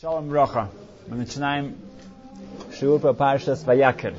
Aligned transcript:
Шалом 0.00 0.32
Роха. 0.32 0.70
Мы 1.06 1.18
начинаем 1.18 1.76
шиур 2.76 2.98
по 2.98 3.12
Парша 3.12 3.54
Сваякер. 3.54 4.14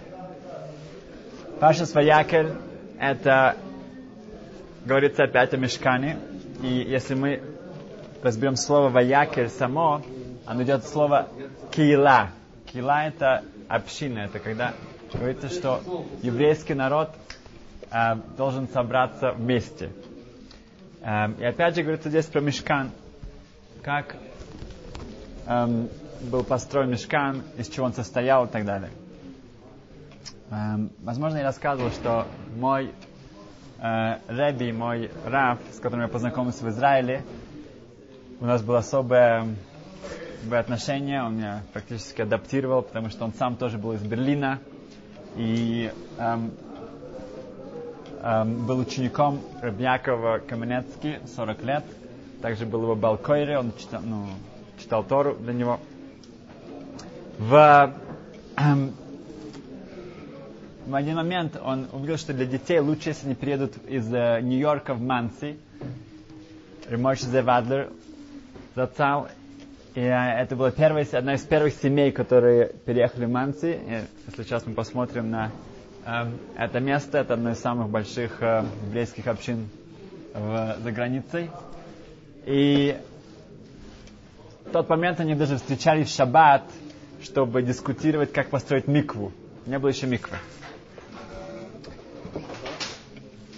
Парша 1.59 1.85
Сваякер– 1.85 2.55
это, 2.99 3.57
говорится 4.85 5.25
опять 5.25 5.53
о 5.53 5.57
мешкане. 5.57 6.17
И 6.63 6.67
если 6.67 7.13
мы 7.15 7.43
разберем 8.23 8.55
слово 8.55 8.87
Ваякер 8.87 9.49
само, 9.49 10.01
оно 10.45 10.63
идет 10.63 10.85
от 10.85 10.87
слова 10.87 11.27
кила. 11.71 12.29
Кила– 12.71 13.05
это 13.07 13.43
община. 13.67 14.19
Это 14.19 14.39
когда 14.39 14.73
говорится, 15.11 15.49
что 15.49 15.81
еврейский 16.21 16.73
народ 16.73 17.09
э, 17.91 18.15
должен 18.37 18.69
собраться 18.69 19.33
вместе. 19.33 19.89
Э, 21.01 21.33
и 21.37 21.43
опять 21.43 21.75
же 21.75 21.81
говорится 21.81 22.07
здесь 22.07 22.27
про 22.27 22.39
мешкан. 22.39 22.91
Как 23.83 24.15
эм, 25.47 25.89
был 26.21 26.43
построен 26.43 26.89
мешкан, 26.89 27.43
из 27.57 27.67
чего 27.67 27.85
он 27.85 27.93
состоял 27.93 28.45
и 28.45 28.49
так 28.49 28.65
далее. 28.65 28.89
Эм, 30.51 30.91
возможно, 31.03 31.37
я 31.37 31.43
рассказывал, 31.43 31.91
что 31.91 32.27
мой 32.57 32.91
э, 33.79 34.17
Реби, 34.27 34.71
мой 34.71 35.11
Раф, 35.25 35.59
с 35.71 35.79
которым 35.79 36.03
я 36.03 36.07
познакомился 36.07 36.63
в 36.65 36.69
Израиле, 36.69 37.23
у 38.39 38.45
нас 38.45 38.61
было 38.61 38.79
особое, 38.79 39.47
особое 40.41 40.59
отношение, 40.59 41.23
он 41.23 41.37
меня 41.37 41.63
практически 41.73 42.21
адаптировал, 42.21 42.81
потому 42.81 43.09
что 43.09 43.25
он 43.25 43.33
сам 43.33 43.55
тоже 43.55 43.77
был 43.77 43.93
из 43.93 44.01
Берлина 44.01 44.59
и 45.35 45.91
эм, 46.17 46.51
эм, 48.21 48.65
был 48.65 48.79
учеником 48.79 49.41
Рабьякова 49.61 50.39
Каменецки 50.39 51.19
40 51.35 51.63
лет, 51.63 51.83
также 52.41 52.65
был 52.65 52.83
его 52.83 52.95
Балкойре, 52.95 53.57
он 53.57 53.73
читал, 53.77 54.01
ну, 54.03 54.27
читал 54.85 55.03
Тору 55.03 55.33
для 55.39 55.51
него. 55.53 55.79
В, 57.39 57.91
эм, 58.55 58.93
в 60.85 60.93
один 60.93 61.15
момент 61.15 61.59
он 61.59 61.87
увидел, 61.91 62.17
что 62.17 62.33
для 62.33 62.45
детей 62.45 62.77
лучше, 62.79 63.09
если 63.09 63.25
они 63.25 63.35
приедут 63.35 63.73
из 63.87 64.13
э, 64.13 64.39
Нью-Йорка 64.43 64.93
в 64.93 65.01
Манси. 65.01 65.57
Ремойш 66.87 67.21
Зевадлер 67.21 67.89
зацал. 68.75 69.27
И 69.95 70.01
э, 70.01 70.41
это 70.41 70.55
была 70.55 70.69
первая, 70.69 71.07
одна 71.13 71.33
из 71.33 71.41
первых 71.41 71.73
семей, 71.73 72.11
которые 72.11 72.67
переехали 72.85 73.25
в 73.25 73.29
Манси. 73.31 73.71
И, 73.71 74.01
если 74.27 74.43
сейчас 74.43 74.67
мы 74.67 74.75
посмотрим 74.75 75.31
на 75.31 75.49
э, 76.05 76.25
это 76.59 76.79
место, 76.79 77.17
это 77.17 77.33
одно 77.33 77.53
из 77.53 77.59
самых 77.59 77.89
больших 77.89 78.39
еврейских 78.39 79.25
общин 79.25 79.67
в, 80.35 80.77
за 80.79 80.91
границей. 80.91 81.49
И 82.45 82.95
тот 84.71 84.89
момент 84.89 85.19
они 85.19 85.35
даже 85.35 85.57
встречались 85.57 86.07
в 86.09 86.15
шаббат, 86.15 86.63
чтобы 87.23 87.61
дискутировать, 87.61 88.33
как 88.33 88.49
построить 88.49 88.87
микву. 88.87 89.31
Не 89.65 89.79
было 89.79 89.89
еще 89.89 90.07
миквы. 90.07 90.37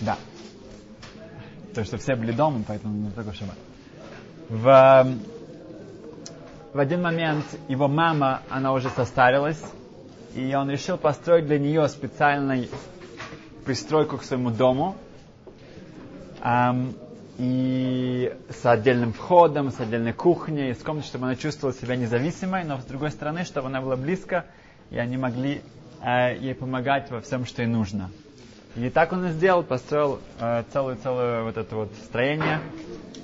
Да. 0.02 0.17
То, 1.73 1.83
что 1.83 1.97
все 1.97 2.16
были 2.16 2.31
дома, 2.31 2.63
поэтому 2.67 2.94
не 2.94 3.09
в 3.09 3.35
шаббат. 3.35 3.58
В, 4.50 5.08
в 6.73 6.80
один 6.80 7.02
момент 7.02 7.45
его 7.67 7.88
мама, 7.88 8.41
она 8.50 8.72
уже 8.73 8.89
состарилась, 8.89 9.61
и 10.35 10.53
он 10.55 10.69
решил 10.69 10.97
построить 10.97 11.47
для 11.47 11.59
нее 11.59 11.88
специальную 11.89 12.67
пристройку 13.66 14.17
к 14.17 14.23
своему 14.23 14.52
дому. 14.52 14.95
Um, 16.41 16.94
и 17.38 18.35
с 18.49 18.66
отдельным 18.66 19.13
входом, 19.13 19.71
с 19.71 19.80
отдельной 19.80 20.13
кухней, 20.13 20.73
с 20.73 20.80
комнатой, 20.80 21.07
чтобы 21.07 21.25
она 21.25 21.35
чувствовала 21.35 21.77
себя 21.77 21.95
независимой, 21.95 22.63
но 22.63 22.79
с 22.79 22.85
другой 22.85 23.11
стороны, 23.11 23.44
чтобы 23.44 23.67
она 23.67 23.79
была 23.81 23.95
близко, 23.95 24.45
и 24.89 24.97
они 24.97 25.17
могли 25.17 25.61
э, 26.02 26.35
ей 26.38 26.55
помогать 26.55 27.11
во 27.11 27.21
всем, 27.21 27.45
что 27.45 27.61
ей 27.61 27.67
нужно. 27.67 28.09
И 28.75 28.89
так 28.89 29.11
он 29.11 29.25
и 29.25 29.31
сделал, 29.31 29.63
построил 29.63 30.19
э, 30.39 30.63
целое-целое 30.72 31.44
вот 31.44 31.57
это 31.57 31.75
вот 31.75 31.91
строение 32.06 32.59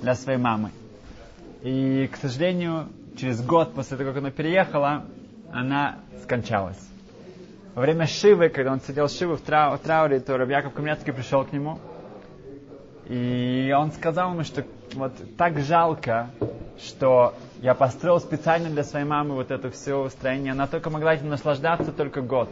для 0.00 0.14
своей 0.14 0.38
мамы. 0.38 0.70
И, 1.62 2.08
к 2.12 2.16
сожалению, 2.16 2.88
через 3.16 3.44
год 3.44 3.74
после 3.74 3.96
того, 3.96 4.10
как 4.10 4.18
она 4.18 4.30
переехала, 4.30 5.04
она 5.52 5.96
скончалась. 6.22 6.78
Во 7.74 7.82
время 7.82 8.06
Шивы, 8.06 8.48
когда 8.48 8.72
он 8.72 8.80
сидел 8.80 9.08
Шивы 9.08 9.36
в, 9.36 9.42
трау- 9.42 9.76
в 9.76 9.80
трауре, 9.80 10.20
то 10.20 10.36
Рабьяков 10.36 10.74
Каменецкий 10.74 11.12
пришел 11.12 11.44
к 11.44 11.52
нему, 11.52 11.80
и 13.06 13.74
он 13.76 13.92
сказал 13.92 14.32
ему, 14.32 14.44
что 14.44 14.64
вот 14.94 15.12
так 15.36 15.58
жалко, 15.58 16.30
что 16.78 17.34
я 17.60 17.74
построил 17.74 18.18
специально 18.18 18.70
для 18.70 18.84
своей 18.84 19.04
мамы 19.04 19.34
вот 19.34 19.50
это 19.50 19.70
все 19.70 20.08
строение. 20.08 20.52
Она 20.52 20.66
только 20.66 20.90
могла 20.90 21.14
этим 21.14 21.28
наслаждаться 21.28 21.92
только 21.92 22.22
год. 22.22 22.50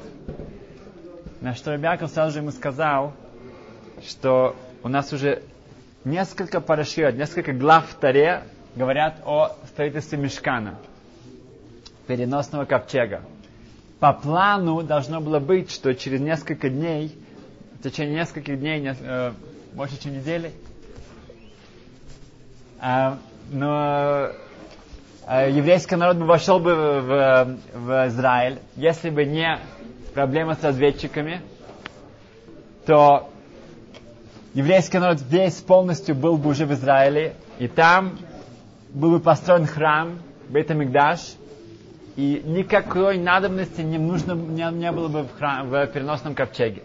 На 1.41 1.55
что 1.55 1.73
Рабиаков 1.73 2.11
сразу 2.11 2.35
же 2.35 2.39
ему 2.41 2.51
сказал, 2.51 3.15
что 4.07 4.55
у 4.83 4.89
нас 4.89 5.13
уже 5.13 5.43
несколько 6.05 6.61
парашют, 6.61 7.17
несколько 7.17 7.53
глав 7.53 7.89
в 7.89 7.95
Таре 7.95 8.43
говорят 8.77 9.21
о 9.25 9.57
строительстве 9.67 10.19
мешкана, 10.19 10.75
переносного 12.07 12.65
ковчега. 12.65 13.23
По 14.01 14.13
плану 14.13 14.83
должно 14.83 15.21
было 15.21 15.39
быть, 15.39 15.71
что 15.71 15.95
через 15.95 16.21
несколько 16.21 16.69
дней, 16.69 17.17
в 17.79 17.83
течение 17.83 18.17
нескольких 18.17 18.59
дней, 18.59 18.85
э, 18.89 19.33
больше, 19.73 20.01
чем 20.01 20.15
недели. 20.15 20.53
А, 22.79 23.19
но 23.51 24.31
а, 25.27 25.49
еврейский 25.49 25.97
народ 25.97 26.17
бы 26.17 26.27
вошел 26.27 26.59
бы 26.59 26.75
в, 26.75 27.59
в 27.75 28.09
Израиль, 28.09 28.59
если 28.77 29.11
бы 29.11 29.25
не 29.25 29.59
проблема 30.15 30.55
с 30.55 30.63
разведчиками, 30.63 31.41
то 32.87 33.31
еврейский 34.55 34.99
народ 34.99 35.19
весь 35.29 35.57
полностью 35.61 36.15
был 36.15 36.37
бы 36.37 36.51
уже 36.51 36.67
в 36.67 36.73
Израиле, 36.73 37.37
и 37.59 37.69
там 37.69 38.19
был 38.91 39.13
бы 39.13 39.21
построен 39.21 39.67
храм, 39.67 40.19
Бейтамикдаш, 40.49 41.35
и 42.17 42.43
никакой 42.45 43.17
надобности 43.17 43.81
не 43.81 43.97
нужно 43.97 44.33
не, 44.33 44.71
не 44.77 44.93
было 44.93 45.09
бы 45.09 45.23
в, 45.23 45.33
храм, 45.39 45.69
в 45.69 45.87
переносном 45.87 46.35
ковчеге. 46.35 46.83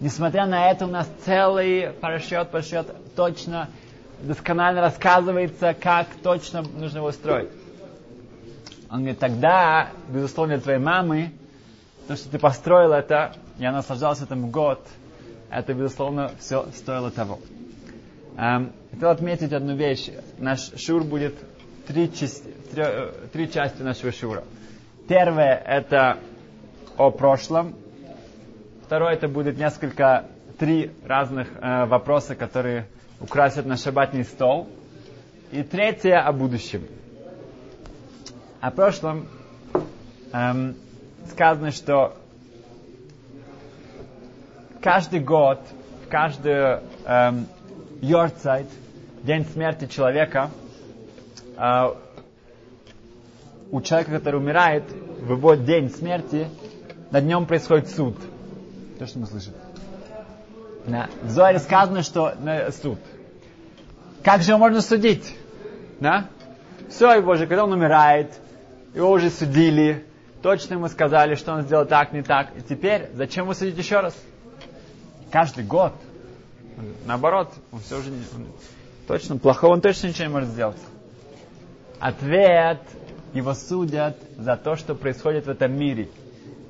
Несмотря 0.00 0.46
на 0.46 0.70
это, 0.70 0.86
у 0.86 0.88
нас 0.88 1.06
целый 1.26 1.90
парашют, 1.92 2.50
парашют 2.50 2.86
точно, 3.14 3.68
досконально 4.22 4.80
рассказывается, 4.80 5.74
как 5.74 6.06
точно 6.22 6.62
нужно 6.62 6.98
его 6.98 7.12
строить. 7.12 7.50
Он 8.90 9.00
говорит, 9.00 9.18
тогда, 9.18 9.90
безусловно, 10.08 10.54
для 10.54 10.62
твоей 10.62 10.78
мамы, 10.78 11.32
то, 12.08 12.16
что 12.16 12.30
ты 12.30 12.38
построил 12.38 12.92
это, 12.92 13.34
я 13.58 13.72
наслаждался 13.72 14.24
этим 14.24 14.50
год, 14.50 14.80
это, 15.50 15.74
безусловно, 15.74 16.30
все 16.40 16.66
стоило 16.74 17.10
того. 17.10 17.38
Эм, 18.38 18.72
хотел 18.90 19.10
отметить 19.10 19.52
одну 19.52 19.76
вещь. 19.76 20.08
Наш 20.38 20.72
шур 20.80 21.04
будет 21.04 21.34
три, 21.86 22.10
части, 22.10 22.48
три, 22.72 22.84
три 23.32 23.52
части 23.52 23.82
нашего 23.82 24.12
шура. 24.12 24.44
Первое– 25.08 25.54
это 25.66 26.18
о 26.96 27.10
прошлом, 27.10 27.74
Второе, 28.90 29.12
это 29.12 29.28
будет 29.28 29.56
несколько, 29.56 30.24
три 30.58 30.90
разных 31.06 31.46
э, 31.62 31.86
вопроса, 31.86 32.34
которые 32.34 32.88
украсят 33.20 33.64
наш 33.64 33.82
шабатный 33.82 34.24
стол. 34.24 34.68
И 35.52 35.62
третье 35.62 36.18
о 36.18 36.32
будущем. 36.32 36.88
О 38.60 38.72
прошлом 38.72 39.28
эм, 40.32 40.74
сказано, 41.30 41.70
что 41.70 42.16
каждый 44.82 45.20
год, 45.20 45.60
в 46.04 46.08
каждый 46.08 46.80
эм, 47.06 47.46
Йорцайт, 48.00 48.66
день 49.22 49.44
смерти 49.44 49.86
человека, 49.86 50.50
э, 51.56 51.94
у 53.70 53.80
человека, 53.82 54.10
который 54.10 54.40
умирает, 54.40 54.82
в 55.20 55.30
его 55.30 55.54
день 55.54 55.90
смерти, 55.90 56.48
над 57.12 57.24
нем 57.24 57.46
происходит 57.46 57.88
суд– 57.88 58.16
то, 59.00 59.06
что 59.06 59.18
мы 59.18 59.26
слышим. 59.26 59.54
Да. 60.86 61.08
В 61.22 61.30
Зоаре 61.30 61.58
сказано, 61.58 62.02
что 62.02 62.34
на 62.38 62.70
суд. 62.70 62.98
Как 64.22 64.42
же 64.42 64.50
его 64.50 64.58
можно 64.58 64.82
судить? 64.82 65.34
Да? 66.00 66.28
Все, 66.90 67.10
его 67.14 67.34
же, 67.36 67.46
когда 67.46 67.64
он 67.64 67.72
умирает, 67.72 68.38
его 68.92 69.10
уже 69.10 69.30
судили, 69.30 70.04
точно 70.42 70.74
ему 70.74 70.88
сказали, 70.88 71.34
что 71.34 71.54
он 71.54 71.62
сделал 71.62 71.86
так, 71.86 72.12
не 72.12 72.22
так. 72.22 72.48
И 72.58 72.60
теперь, 72.60 73.08
зачем 73.14 73.44
его 73.44 73.54
судить 73.54 73.78
еще 73.78 74.00
раз? 74.00 74.14
Каждый 75.30 75.64
год. 75.64 75.94
Наоборот, 77.06 77.54
он 77.72 77.80
все 77.80 78.00
уже 78.00 78.10
не, 78.10 78.22
он, 78.36 78.48
точно, 79.06 79.38
плохого 79.38 79.72
он 79.72 79.80
точно 79.80 80.08
ничего 80.08 80.24
не 80.26 80.32
может 80.32 80.50
сделать. 80.50 80.76
Ответ, 82.00 82.82
его 83.32 83.54
судят 83.54 84.18
за 84.36 84.58
то, 84.58 84.76
что 84.76 84.94
происходит 84.94 85.46
в 85.46 85.48
этом 85.48 85.72
мире. 85.72 86.10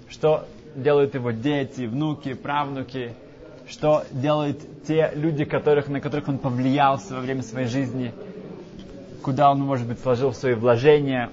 Что 0.09 0.47
делают 0.75 1.15
его 1.15 1.31
дети, 1.31 1.83
внуки, 1.83 2.35
правнуки, 2.35 3.15
что 3.69 4.05
делают 4.11 4.59
те 4.87 5.13
люди, 5.15 5.45
которых, 5.45 5.89
на 5.89 6.01
которых 6.01 6.29
он 6.29 6.39
повлиял 6.39 7.01
во 7.11 7.21
время 7.21 7.43
своей 7.43 7.69
жизни, 7.69 8.13
куда 9.23 9.51
он, 9.51 9.61
может 9.61 9.87
быть, 9.87 10.01
сложил 10.01 10.33
свои 10.33 10.55
вложения. 10.55 11.31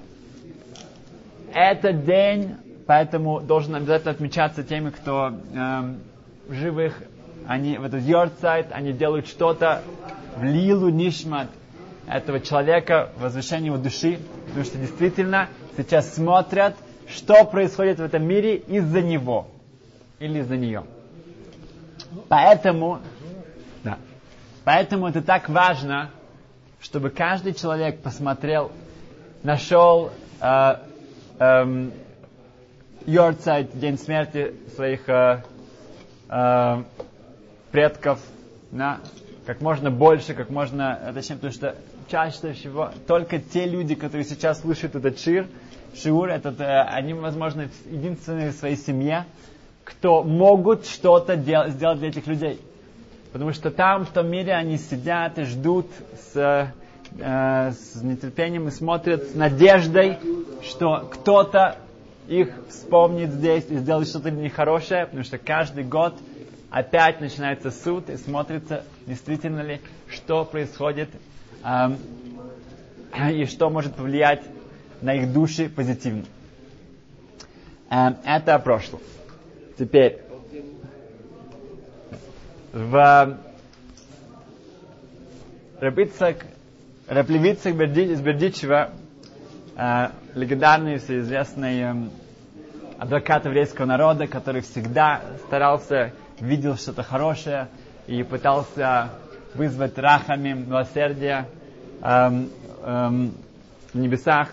этот 1.54 2.06
день, 2.06 2.56
поэтому 2.86 3.42
должен 3.42 3.76
обязательно 3.76 4.12
отмечаться 4.12 4.64
теми, 4.64 4.92
кто 4.92 5.34
эм, 5.54 6.00
живых, 6.50 7.02
они 7.48 7.78
в 7.78 7.84
этот 7.84 8.04
йорцайт, 8.04 8.68
они 8.72 8.92
делают 8.94 9.28
что-то 9.28 9.82
в 10.36 10.44
лилу 10.44 10.90
нишмат 10.90 11.48
этого 12.08 12.40
человека, 12.40 13.10
возвышение 13.18 13.68
его 13.68 13.78
души, 13.78 14.20
потому 14.48 14.66
что 14.66 14.78
действительно 14.78 15.50
сейчас 15.76 16.14
смотрят, 16.14 16.76
что 17.10 17.46
происходит 17.46 18.00
в 18.00 18.04
этом 18.04 18.24
мире 18.24 18.58
из-за 18.58 19.02
него 19.02 19.48
или 20.20 20.40
из-за 20.40 20.58
нее. 20.58 20.84
Поэтому, 22.30 23.00
да, 23.84 23.98
поэтому 24.64 25.08
это 25.08 25.22
так 25.22 25.50
важно, 25.50 26.12
чтобы 26.80 27.10
каждый 27.10 27.54
человек 27.54 28.02
посмотрел, 28.02 28.72
нашел 29.44 30.12
э, 30.42 30.76
э, 31.40 31.90
день 33.06 33.98
смерти 33.98 34.54
своих 34.76 35.08
э, 35.08 35.44
э, 36.30 36.84
предков, 37.72 38.20
да, 38.72 39.00
как 39.46 39.62
можно 39.62 39.92
больше, 39.92 40.34
как 40.34 40.50
можно, 40.50 41.00
э, 41.02 41.14
точнее, 41.14 41.36
потому 41.36 41.54
что 41.54 41.76
чаще 42.08 42.54
всего 42.54 42.92
только 43.08 43.40
те 43.40 43.66
люди, 43.66 43.96
которые 43.96 44.26
сейчас 44.26 44.62
слышат 44.62 44.96
этот 44.96 45.20
шир, 45.20 45.48
шиур, 45.96 46.30
этот, 46.30 46.60
э, 46.60 46.82
они, 46.82 47.14
возможно, 47.14 47.70
единственные 47.90 48.52
в 48.52 48.56
своей 48.56 48.76
семье, 48.76 49.26
кто 49.84 50.24
могут 50.24 50.86
что-то 50.86 51.36
дел- 51.36 51.70
сделать 51.70 52.00
для 52.00 52.10
этих 52.10 52.28
людей. 52.28 52.60
Потому 53.32 53.54
что 53.54 53.72
там, 53.72 54.06
в 54.06 54.10
том 54.10 54.28
мире, 54.30 54.54
они 54.54 54.78
сидят 54.78 55.38
и 55.38 55.44
ждут 55.44 55.88
с, 56.34 56.74
э, 57.20 57.72
с 57.72 58.02
нетерпением 58.02 58.68
и 58.68 58.72
смотрят 58.72 59.24
с 59.24 59.36
надеждой, 59.36 60.18
что 60.64 61.08
кто-то 61.12 61.78
их 62.28 62.50
вспомнит 62.70 63.32
здесь 63.32 63.66
и 63.70 63.78
сделает 63.78 64.08
что-то 64.08 64.32
нехорошее, 64.32 65.06
потому 65.06 65.24
что 65.24 65.38
каждый 65.38 65.84
год 65.84 66.16
опять 66.70 67.22
начинается 67.22 67.72
суд 67.72 68.10
и 68.10 68.18
смотрится, 68.18 68.84
действительно 69.06 69.62
ли, 69.62 69.80
что 70.10 70.44
происходит 70.44 71.10
и 73.32 73.46
что 73.46 73.70
может 73.70 73.96
повлиять 73.96 74.44
на 75.02 75.14
их 75.16 75.32
души 75.32 75.70
позитивно. 75.70 76.26
Это 77.90 78.56
о 78.56 78.60
прошлом. 78.60 79.00
Теперь, 79.78 80.22
в 82.74 83.38
Рабицак, 85.80 86.46
Раплевицак 87.08 87.74
из 87.76 88.22
Бердичева, 88.22 88.92
э, 89.76 90.08
легендарный, 90.34 90.98
всеизвестный 90.98 92.10
адвокат 92.98 93.46
еврейского 93.46 93.86
народа, 93.86 94.28
который 94.28 94.62
всегда 94.62 95.22
старался, 95.46 96.14
видел 96.40 96.76
что-то 96.76 97.04
хорошее 97.04 97.68
и 98.08 98.24
пытался 98.24 99.12
вызвать 99.58 99.98
рахами 99.98 100.54
милосердие 100.54 101.48
эм, 102.02 102.50
эм, 102.84 103.34
в 103.92 103.98
небесах. 103.98 104.50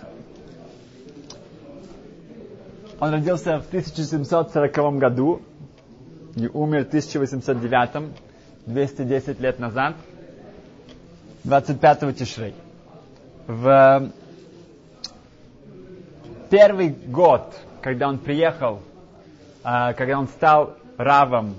Он 2.99 3.13
родился 3.13 3.61
в 3.61 3.67
1740 3.67 4.99
году 4.99 5.43
и 6.37 6.49
умер 6.49 6.85
в 6.85 6.89
1809, 6.89 8.13
210 8.67 9.41
лет 9.41 9.59
назад, 9.59 9.95
25 11.45 12.17
Тишрей. 12.17 12.55
В 13.47 14.11
первый 16.49 16.89
год, 16.89 17.55
когда 17.83 18.09
он 18.09 18.19
приехал, 18.19 18.81
а, 19.63 19.93
когда 19.93 20.19
он 20.19 20.29
стал 20.29 20.77
равом 20.97 21.57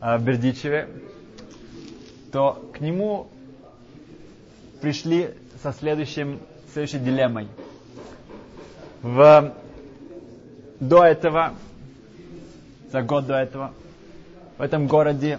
а, 0.00 0.18
в 0.18 0.22
Бердичеве, 0.24 0.88
то 2.34 2.68
к 2.74 2.80
нему 2.80 3.28
пришли 4.82 5.30
со 5.62 5.72
следующим, 5.72 6.40
следующей 6.72 6.98
дилеммой. 6.98 7.46
В 9.02 9.54
до 10.80 11.04
этого, 11.04 11.54
за 12.90 13.02
год 13.02 13.26
до 13.26 13.34
этого, 13.36 13.72
в 14.58 14.62
этом 14.62 14.88
городе 14.88 15.38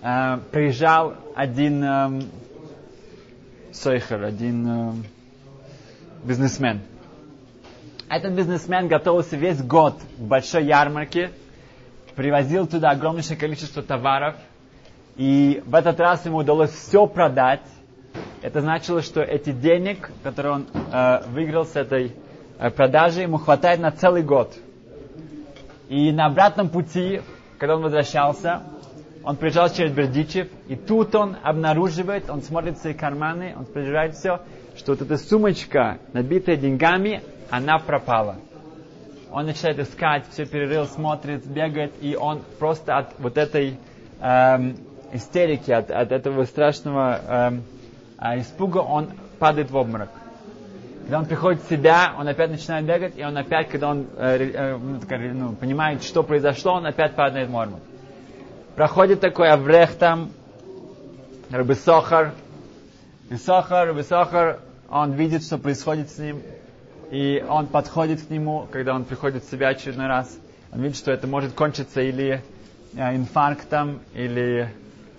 э, 0.00 0.38
приезжал 0.52 1.14
один 1.34 1.82
э, 1.82 2.22
сойхер, 3.72 4.22
один 4.22 4.68
э, 4.68 4.92
бизнесмен. 6.22 6.82
Этот 8.08 8.32
бизнесмен 8.34 8.86
готовился 8.86 9.34
весь 9.34 9.60
год 9.60 9.98
в 10.18 10.28
большой 10.28 10.66
ярмарке, 10.66 11.32
привозил 12.14 12.68
туда 12.68 12.90
огромнейшее 12.90 13.36
количество 13.36 13.82
товаров, 13.82 14.36
и 15.22 15.62
в 15.66 15.74
этот 15.74 16.00
раз 16.00 16.24
ему 16.26 16.38
удалось 16.38 16.70
все 16.70 17.06
продать. 17.06 17.62
Это 18.42 18.60
значило, 18.60 19.02
что 19.02 19.20
эти 19.22 19.52
денег, 19.52 20.10
которые 20.22 20.54
он 20.54 20.66
э, 20.92 21.22
выиграл 21.28 21.64
с 21.64 21.76
этой 21.76 22.12
Э, 22.62 22.70
продажи 22.70 23.22
ему 23.22 23.38
хватает 23.38 23.80
на 23.80 23.90
целый 23.90 24.22
год. 24.22 24.54
И 25.88 26.12
на 26.12 26.26
обратном 26.26 26.68
пути, 26.68 27.20
когда 27.58 27.74
он 27.74 27.82
возвращался, 27.82 28.62
он 29.24 29.36
приезжал 29.36 29.68
через 29.68 29.90
Бердичев, 29.90 30.46
и 30.68 30.76
тут 30.76 31.12
он 31.16 31.36
обнаруживает, 31.42 32.30
он 32.30 32.40
смотрит 32.40 32.78
в 32.78 32.80
свои 32.80 32.94
карманы, 32.94 33.54
он 33.58 33.64
проезжает 33.64 34.14
все, 34.14 34.42
что 34.76 34.92
вот 34.92 35.02
эта 35.02 35.16
сумочка, 35.16 35.98
набитая 36.12 36.56
деньгами, 36.56 37.22
она 37.50 37.78
пропала. 37.80 38.36
Он 39.32 39.46
начинает 39.46 39.80
искать, 39.80 40.24
все 40.30 40.46
перерыл, 40.46 40.86
смотрит, 40.86 41.44
бегает, 41.44 41.92
и 42.00 42.14
он 42.14 42.42
просто 42.60 42.96
от 42.96 43.14
вот 43.18 43.38
этой 43.38 43.76
эм, 44.20 44.76
истерики, 45.12 45.70
от, 45.70 45.90
от 45.90 46.12
этого 46.12 46.44
страшного 46.44 47.60
э, 48.18 48.40
испуга, 48.40 48.78
он 48.78 49.10
падает 49.38 49.70
в 49.70 49.76
обморок. 49.76 50.08
Когда 51.02 51.18
он 51.18 51.26
приходит 51.26 51.62
в 51.62 51.68
себя, 51.68 52.14
он 52.16 52.28
опять 52.28 52.50
начинает 52.50 52.86
бегать, 52.86 53.18
и 53.18 53.24
он 53.24 53.36
опять, 53.36 53.68
когда 53.68 53.90
он 53.90 54.06
э, 54.16 54.50
э, 54.52 54.76
ну, 54.76 55.00
ну, 55.34 55.52
понимает, 55.54 56.02
что 56.04 56.22
произошло, 56.22 56.74
он 56.74 56.86
опять 56.86 57.14
падает 57.14 57.48
в 57.48 57.50
морму. 57.52 57.80
Проходит 58.76 59.20
такой 59.20 59.50
Аврех 59.50 59.94
там, 59.96 60.30
Рабисохар, 61.50 62.32
Рабисохар, 63.28 63.88
Рабисохар, 63.88 64.60
он 64.88 65.12
видит, 65.12 65.42
что 65.42 65.58
происходит 65.58 66.10
с 66.10 66.18
ним, 66.18 66.40
и 67.10 67.44
он 67.46 67.66
подходит 67.66 68.22
к 68.22 68.30
нему, 68.30 68.66
когда 68.70 68.94
он 68.94 69.04
приходит 69.04 69.44
в 69.44 69.50
себя 69.50 69.68
очередной 69.68 70.06
раз. 70.06 70.38
Он 70.72 70.80
видит, 70.80 70.96
что 70.96 71.12
это 71.12 71.26
может 71.26 71.52
кончиться 71.52 72.00
или 72.00 72.42
э, 72.94 73.16
инфарктом, 73.16 74.00
или 74.14 74.72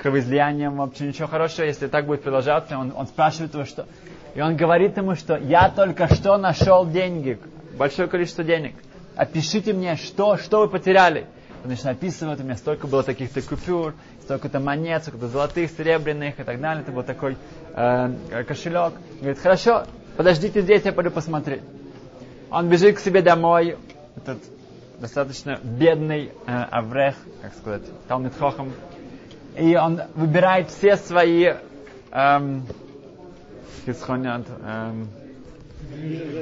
кровоизлиянием, 0.03 0.75
вообще 0.75 1.07
ничего 1.07 1.27
хорошего, 1.29 1.65
если 1.65 1.87
так 1.87 2.05
будет 2.05 2.23
продолжаться. 2.23 2.77
Он, 2.77 2.93
он 2.95 3.07
спрашивает 3.07 3.53
его, 3.53 3.63
что, 3.63 3.87
и 4.35 4.41
он 4.41 4.57
говорит 4.57 4.97
ему, 4.97 5.15
что 5.15 5.37
я 5.37 5.69
только 5.69 6.13
что 6.13 6.37
нашел 6.37 6.85
деньги, 6.85 7.39
большое 7.77 8.09
количество 8.09 8.43
денег. 8.43 8.75
Опишите 9.15 9.71
мне, 9.71 9.95
что, 9.95 10.37
что 10.37 10.59
вы 10.59 10.67
потеряли. 10.67 11.25
Он 11.63 11.69
начинает 11.69 11.97
описывать, 11.97 12.41
у 12.41 12.43
меня 12.43 12.57
столько 12.57 12.87
было 12.87 13.03
таких-то 13.03 13.41
купюр, 13.41 13.93
столько-то 14.23 14.59
монет, 14.59 15.03
столько-то 15.03 15.29
золотых, 15.29 15.71
серебряных 15.71 16.37
и 16.37 16.43
так 16.43 16.59
далее. 16.59 16.83
Это 16.83 16.91
был 16.91 17.03
такой 17.03 17.37
э, 17.73 18.43
кошелек. 18.45 18.93
Он 18.95 19.19
говорит, 19.19 19.39
хорошо, 19.39 19.85
подождите 20.17 20.61
здесь, 20.61 20.83
я 20.83 20.91
пойду 20.91 21.11
посмотреть. 21.11 21.61
Он 22.51 22.67
бежит 22.67 22.97
к 22.97 22.99
себе 22.99 23.21
домой, 23.21 23.77
этот 24.17 24.39
достаточно 24.99 25.57
бедный 25.63 26.31
э, 26.45 26.51
Аврех, 26.51 27.15
как 27.41 27.53
сказать, 27.53 27.83
Талмит 28.09 28.33
Хохам, 28.37 28.73
и 29.57 29.75
он 29.75 30.01
выбирает 30.15 30.69
все 30.69 30.97
свои 30.97 31.53
эм, 32.11 32.65
эм, 33.85 35.07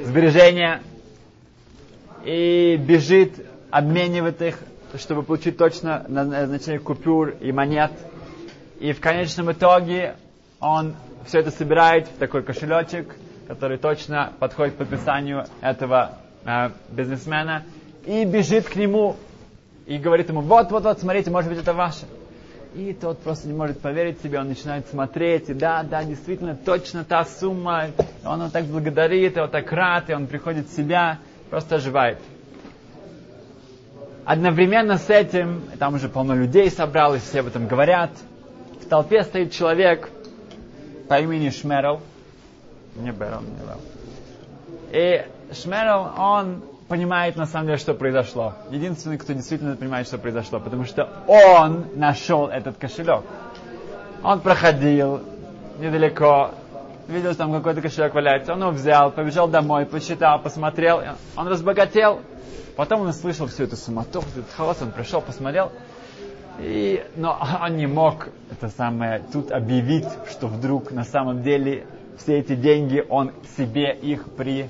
сбережения 0.04 0.82
и 2.24 2.76
бежит, 2.76 3.34
обменивает 3.70 4.40
их, 4.42 4.58
чтобы 4.98 5.22
получить 5.22 5.56
точно 5.56 6.04
назначение 6.08 6.78
купюр 6.78 7.30
и 7.40 7.52
монет. 7.52 7.92
И 8.80 8.92
в 8.92 9.00
конечном 9.00 9.52
итоге 9.52 10.16
он 10.60 10.94
все 11.26 11.40
это 11.40 11.50
собирает 11.50 12.06
в 12.08 12.18
такой 12.18 12.42
кошелечек, 12.42 13.14
который 13.46 13.78
точно 13.78 14.32
подходит 14.38 14.74
к 14.74 14.78
подписанию 14.78 15.46
этого 15.60 16.18
э, 16.44 16.70
бизнесмена, 16.90 17.64
и 18.04 18.24
бежит 18.24 18.68
к 18.68 18.76
нему 18.76 19.16
и 19.86 19.98
говорит 19.98 20.28
ему, 20.28 20.40
вот, 20.40 20.70
вот, 20.70 20.84
вот, 20.84 21.00
смотрите, 21.00 21.30
может 21.30 21.50
быть, 21.50 21.60
это 21.60 21.74
ваше. 21.74 22.06
И 22.74 22.94
тот 22.94 23.18
просто 23.18 23.48
не 23.48 23.54
может 23.54 23.80
поверить 23.80 24.22
себе, 24.22 24.40
он 24.40 24.48
начинает 24.48 24.86
смотреть, 24.88 25.50
и 25.50 25.54
да, 25.54 25.82
да, 25.82 26.04
действительно, 26.04 26.56
точно 26.56 27.04
та 27.04 27.26
сумма, 27.26 27.88
он 28.24 28.40
его 28.40 28.48
так 28.48 28.64
благодарит, 28.64 29.36
и 29.36 29.40
он 29.40 29.50
так 29.50 29.70
рад, 29.72 30.08
и 30.08 30.14
он 30.14 30.26
приходит 30.26 30.68
в 30.68 30.74
себя, 30.74 31.18
просто 31.50 31.76
оживает. 31.76 32.18
Одновременно 34.24 34.96
с 34.96 35.10
этим, 35.10 35.62
там 35.78 35.94
уже 35.94 36.08
полно 36.08 36.34
людей 36.34 36.70
собралось, 36.70 37.22
все 37.22 37.40
об 37.40 37.48
этом 37.48 37.66
говорят, 37.66 38.10
в 38.80 38.88
толпе 38.88 39.22
стоит 39.24 39.52
человек 39.52 40.08
по 41.08 41.20
имени 41.20 41.50
Шмерл, 41.50 42.00
не 42.96 43.10
Берл, 43.10 43.42
не 43.42 43.66
Берл. 43.66 43.80
И 44.92 45.26
Шмерл, 45.52 46.12
он 46.16 46.62
понимает 46.92 47.36
на 47.36 47.46
самом 47.46 47.68
деле, 47.68 47.78
что 47.78 47.94
произошло. 47.94 48.52
Единственный, 48.70 49.16
кто 49.16 49.32
действительно 49.32 49.76
понимает, 49.76 50.06
что 50.06 50.18
произошло, 50.18 50.60
потому 50.60 50.84
что 50.84 51.08
он 51.26 51.86
нашел 51.94 52.48
этот 52.48 52.76
кошелек. 52.76 53.22
Он 54.22 54.40
проходил 54.40 55.22
недалеко, 55.78 56.50
видел, 57.08 57.30
что 57.30 57.38
там 57.44 57.52
какой-то 57.54 57.80
кошелек 57.80 58.12
валяется, 58.12 58.52
он 58.52 58.60
его 58.60 58.72
взял, 58.72 59.10
побежал 59.10 59.48
домой, 59.48 59.86
посчитал, 59.86 60.38
посмотрел, 60.42 61.00
он 61.34 61.48
разбогател. 61.48 62.20
Потом 62.76 63.00
он 63.00 63.08
услышал 63.08 63.46
всю 63.46 63.64
эту 63.64 63.76
суматоху, 63.76 64.26
этот 64.36 64.50
хаос, 64.50 64.82
он 64.82 64.90
пришел, 64.90 65.22
посмотрел, 65.22 65.72
и, 66.58 67.02
но 67.16 67.40
он 67.62 67.74
не 67.78 67.86
мог 67.86 68.28
это 68.50 68.68
самое 68.68 69.22
тут 69.32 69.50
объявить, 69.50 70.08
что 70.30 70.46
вдруг 70.46 70.90
на 70.90 71.04
самом 71.04 71.42
деле 71.42 71.86
все 72.18 72.38
эти 72.38 72.54
деньги 72.54 73.02
он 73.08 73.32
себе 73.56 73.94
их 73.94 74.26
при 74.36 74.68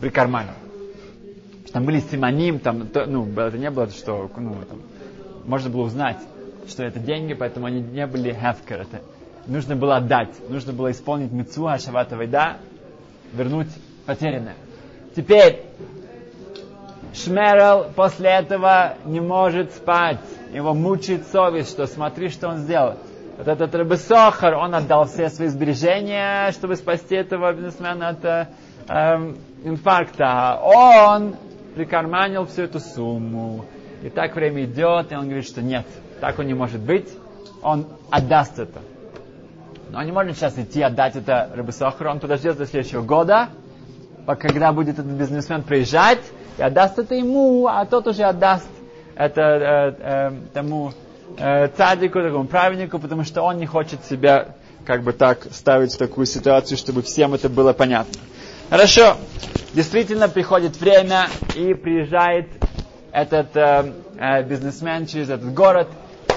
прикарманил. 0.00 0.54
Там 1.72 1.84
были 1.84 2.00
симоним, 2.00 2.58
там, 2.58 2.86
то, 2.86 3.06
ну, 3.06 3.26
это 3.34 3.56
не 3.56 3.70
было, 3.70 3.88
что, 3.88 4.30
ну, 4.36 4.56
там, 4.68 4.80
можно 5.44 5.70
было 5.70 5.82
узнать, 5.82 6.18
что 6.68 6.82
это 6.84 7.00
деньги, 7.00 7.32
поэтому 7.32 7.66
они 7.66 7.80
не 7.80 8.06
были 8.06 8.32
хефкер. 8.32 8.82
Это 8.82 9.00
нужно 9.46 9.74
было 9.74 9.96
отдать, 9.96 10.28
нужно 10.48 10.72
было 10.72 10.90
исполнить 10.90 11.32
мецу 11.32 11.66
Ашавата 11.66 12.16
Вайда, 12.16 12.58
вернуть 13.32 13.68
потерянное. 14.06 14.54
Теперь, 15.16 15.62
Шмерл 17.14 17.86
после 17.94 18.30
этого 18.30 18.94
не 19.04 19.20
может 19.20 19.72
спать. 19.72 20.20
Его 20.52 20.74
мучает 20.74 21.26
совесть, 21.28 21.70
что 21.70 21.86
смотри, 21.86 22.28
что 22.28 22.48
он 22.48 22.58
сделал. 22.58 22.96
Вот 23.36 23.48
этот 23.48 23.74
Рыбысохар, 23.74 24.54
он 24.54 24.74
отдал 24.74 25.06
все 25.06 25.28
свои 25.28 25.48
сбережения, 25.48 26.52
чтобы 26.52 26.76
спасти 26.76 27.16
этого 27.16 27.52
бизнесмена 27.52 28.10
от 28.10 28.24
э, 28.24 28.46
эм, 28.88 29.36
инфаркта. 29.64 30.60
Он 30.62 31.34
прикарманил 31.74 32.46
всю 32.46 32.62
эту 32.62 32.80
сумму. 32.80 33.64
И 34.02 34.10
так 34.10 34.34
время 34.34 34.64
идет, 34.64 35.12
и 35.12 35.14
он 35.14 35.24
говорит, 35.24 35.46
что 35.46 35.62
нет, 35.62 35.86
так 36.20 36.38
он 36.38 36.46
не 36.46 36.54
может 36.54 36.80
быть. 36.80 37.08
Он 37.62 37.86
отдаст 38.10 38.58
это. 38.58 38.80
Но 39.90 39.98
он 39.98 40.06
не 40.06 40.12
может 40.12 40.36
сейчас 40.36 40.58
идти 40.58 40.82
отдать 40.82 41.16
это 41.16 41.50
Рыбысохару. 41.54 42.10
Он 42.10 42.18
подождет 42.18 42.56
до 42.56 42.66
следующего 42.66 43.02
года, 43.02 43.50
когда 44.26 44.72
будет 44.72 44.98
этот 44.98 45.12
бизнесмен 45.12 45.62
приезжать, 45.62 46.20
и 46.58 46.62
отдаст 46.62 46.98
это 46.98 47.14
ему, 47.14 47.66
а 47.66 47.84
тот 47.86 48.06
уже 48.06 48.24
отдаст 48.24 48.66
это 49.14 49.40
э, 49.40 49.94
э, 49.98 50.32
тому 50.52 50.92
э, 51.36 51.68
цадику, 51.68 52.20
такому 52.22 52.46
праведнику, 52.46 52.98
потому 52.98 53.24
что 53.24 53.42
он 53.42 53.58
не 53.58 53.66
хочет 53.66 54.04
себя 54.04 54.54
как 54.84 55.02
бы 55.02 55.12
так 55.12 55.46
ставить 55.52 55.92
в 55.94 55.98
такую 55.98 56.26
ситуацию, 56.26 56.76
чтобы 56.76 57.02
всем 57.02 57.34
это 57.34 57.48
было 57.48 57.72
понятно. 57.72 58.20
Хорошо. 58.70 59.16
Действительно 59.74 60.28
приходит 60.28 60.78
время 60.78 61.28
и 61.56 61.74
приезжает 61.74 62.48
этот 63.12 63.56
э, 63.56 63.92
э, 64.18 64.42
бизнесмен 64.42 65.06
через 65.06 65.30
этот 65.30 65.52
город. 65.54 65.88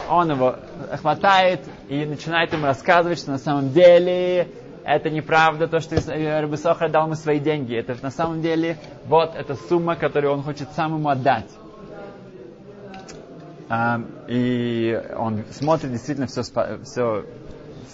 Он 0.10 0.32
его 0.32 0.56
хватает 1.02 1.62
и 1.90 2.06
начинает 2.06 2.54
ему 2.54 2.66
рассказывать, 2.66 3.20
что 3.20 3.32
на 3.32 3.38
самом 3.38 3.72
деле 3.72 4.48
это 4.86 5.10
неправда, 5.10 5.68
то, 5.68 5.80
что 5.80 5.96
Рабисохар 5.96 6.92
дал 6.92 7.06
ему 7.06 7.16
свои 7.16 7.40
деньги. 7.40 7.76
Это 7.76 7.98
на 8.02 8.12
самом 8.12 8.42
деле 8.42 8.78
вот 9.06 9.36
эта 9.36 9.56
сумма, 9.56 9.96
которую 9.96 10.34
он 10.34 10.44
хочет 10.44 10.70
сам 10.76 10.96
ему 10.96 11.10
отдать. 11.10 11.50
А, 13.68 14.00
и 14.28 15.02
он 15.18 15.44
смотрит, 15.52 15.92
действительно 15.92 16.28
все, 16.28 16.44
все 16.84 17.26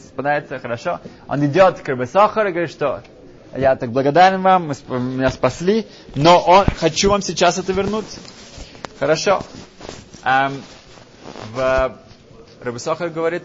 спадается 0.05 0.59
хорошо. 0.59 0.99
Он 1.27 1.45
идет 1.45 1.79
к 1.79 1.87
Рабисохару 1.87 2.49
и 2.49 2.51
говорит, 2.51 2.71
что 2.71 3.01
я 3.55 3.75
так 3.75 3.91
благодарен 3.91 4.41
вам, 4.41 4.71
вы 4.87 4.99
меня 4.99 5.29
спасли, 5.29 5.85
но 6.15 6.39
он, 6.39 6.65
хочу 6.65 7.09
вам 7.09 7.21
сейчас 7.21 7.57
это 7.57 7.73
вернуть. 7.73 8.05
Хорошо. 8.99 9.43
Эм, 10.23 10.61
в 11.53 11.97
Рабисохар 12.61 13.09
говорит, 13.09 13.43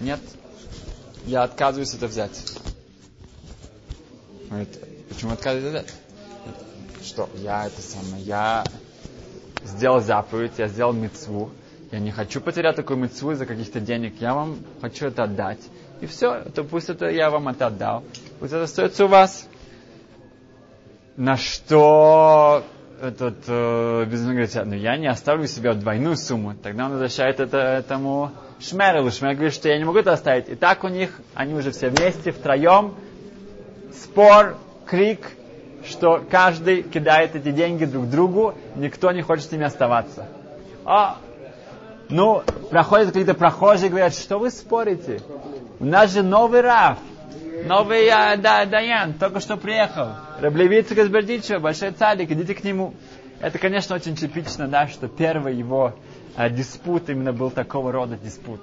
нет, 0.00 0.20
я 1.24 1.42
отказываюсь 1.42 1.94
это 1.94 2.06
взять. 2.06 2.40
Говорит, 4.48 4.78
почему 5.08 5.32
отказываюсь 5.32 5.70
взять? 5.70 5.94
Что, 7.02 7.28
я 7.36 7.66
это 7.66 7.80
самое, 7.80 8.22
я 8.22 8.64
сделал 9.64 10.00
заповедь, 10.00 10.52
я 10.58 10.68
сделал 10.68 10.92
мецву, 10.92 11.50
я 11.90 11.98
не 11.98 12.10
хочу 12.10 12.40
потерять 12.40 12.76
такую 12.76 12.98
мецву 12.98 13.32
из-за 13.32 13.46
каких-то 13.46 13.80
денег, 13.80 14.20
я 14.20 14.34
вам 14.34 14.58
хочу 14.80 15.06
это 15.06 15.24
отдать. 15.24 15.60
И 16.00 16.06
все, 16.06 16.42
то 16.54 16.62
пусть 16.64 16.88
это 16.90 17.08
я 17.08 17.30
вам 17.30 17.48
это 17.48 17.66
отдал. 17.66 18.04
Пусть 18.40 18.52
это 18.52 18.64
остается 18.64 19.04
у 19.04 19.08
вас. 19.08 19.48
На 21.16 21.36
что 21.36 22.62
этот 23.02 23.36
э, 23.48 24.04
бизнесмен 24.04 24.36
говорит, 24.36 24.54
ну 24.64 24.74
я 24.74 24.96
не 24.96 25.08
оставлю 25.08 25.46
себе 25.48 25.72
двойную 25.74 26.16
сумму. 26.16 26.54
Тогда 26.54 26.86
он 26.86 26.92
возвращает 26.92 27.40
это 27.40 27.58
этому 27.58 28.30
Шмерелу. 28.60 29.10
Шмер 29.10 29.34
говорит, 29.34 29.54
что 29.54 29.68
я 29.68 29.78
не 29.78 29.84
могу 29.84 29.98
это 29.98 30.12
оставить. 30.12 30.48
И 30.48 30.54
так 30.54 30.84
у 30.84 30.88
них, 30.88 31.20
они 31.34 31.54
уже 31.54 31.72
все 31.72 31.90
вместе, 31.90 32.30
втроем, 32.30 32.94
спор, 33.92 34.56
крик, 34.86 35.20
что 35.84 36.22
каждый 36.30 36.82
кидает 36.82 37.34
эти 37.34 37.50
деньги 37.50 37.84
друг 37.84 38.08
другу, 38.08 38.54
никто 38.76 39.10
не 39.12 39.22
хочет 39.22 39.46
с 39.46 39.52
ними 39.52 39.64
оставаться. 39.64 40.26
А, 40.84 41.18
ну, 42.08 42.42
проходят 42.70 43.08
какие-то 43.08 43.34
прохожие, 43.34 43.90
говорят, 43.90 44.14
что 44.14 44.38
вы 44.38 44.50
спорите? 44.50 45.20
У 45.80 45.84
нас 45.84 46.12
же 46.12 46.22
новый 46.22 46.60
Раф. 46.60 46.98
Новый 47.64 48.06
э, 48.06 48.36
да, 48.36 48.64
Даян 48.64 49.14
только 49.14 49.40
что 49.40 49.56
приехал. 49.56 50.08
Раблевицкий 50.40 51.02
из 51.02 51.08
Бердичева, 51.08 51.58
большой 51.58 51.90
цадик, 51.92 52.30
идите 52.30 52.54
к 52.54 52.64
нему. 52.64 52.94
Это, 53.40 53.58
конечно, 53.58 53.96
очень 53.96 54.16
типично, 54.16 54.68
да, 54.68 54.88
что 54.88 55.08
первый 55.08 55.54
его 55.54 55.94
э, 56.36 56.50
диспут 56.50 57.08
именно 57.08 57.32
был 57.32 57.50
такого 57.50 57.92
рода 57.92 58.16
диспут. 58.16 58.60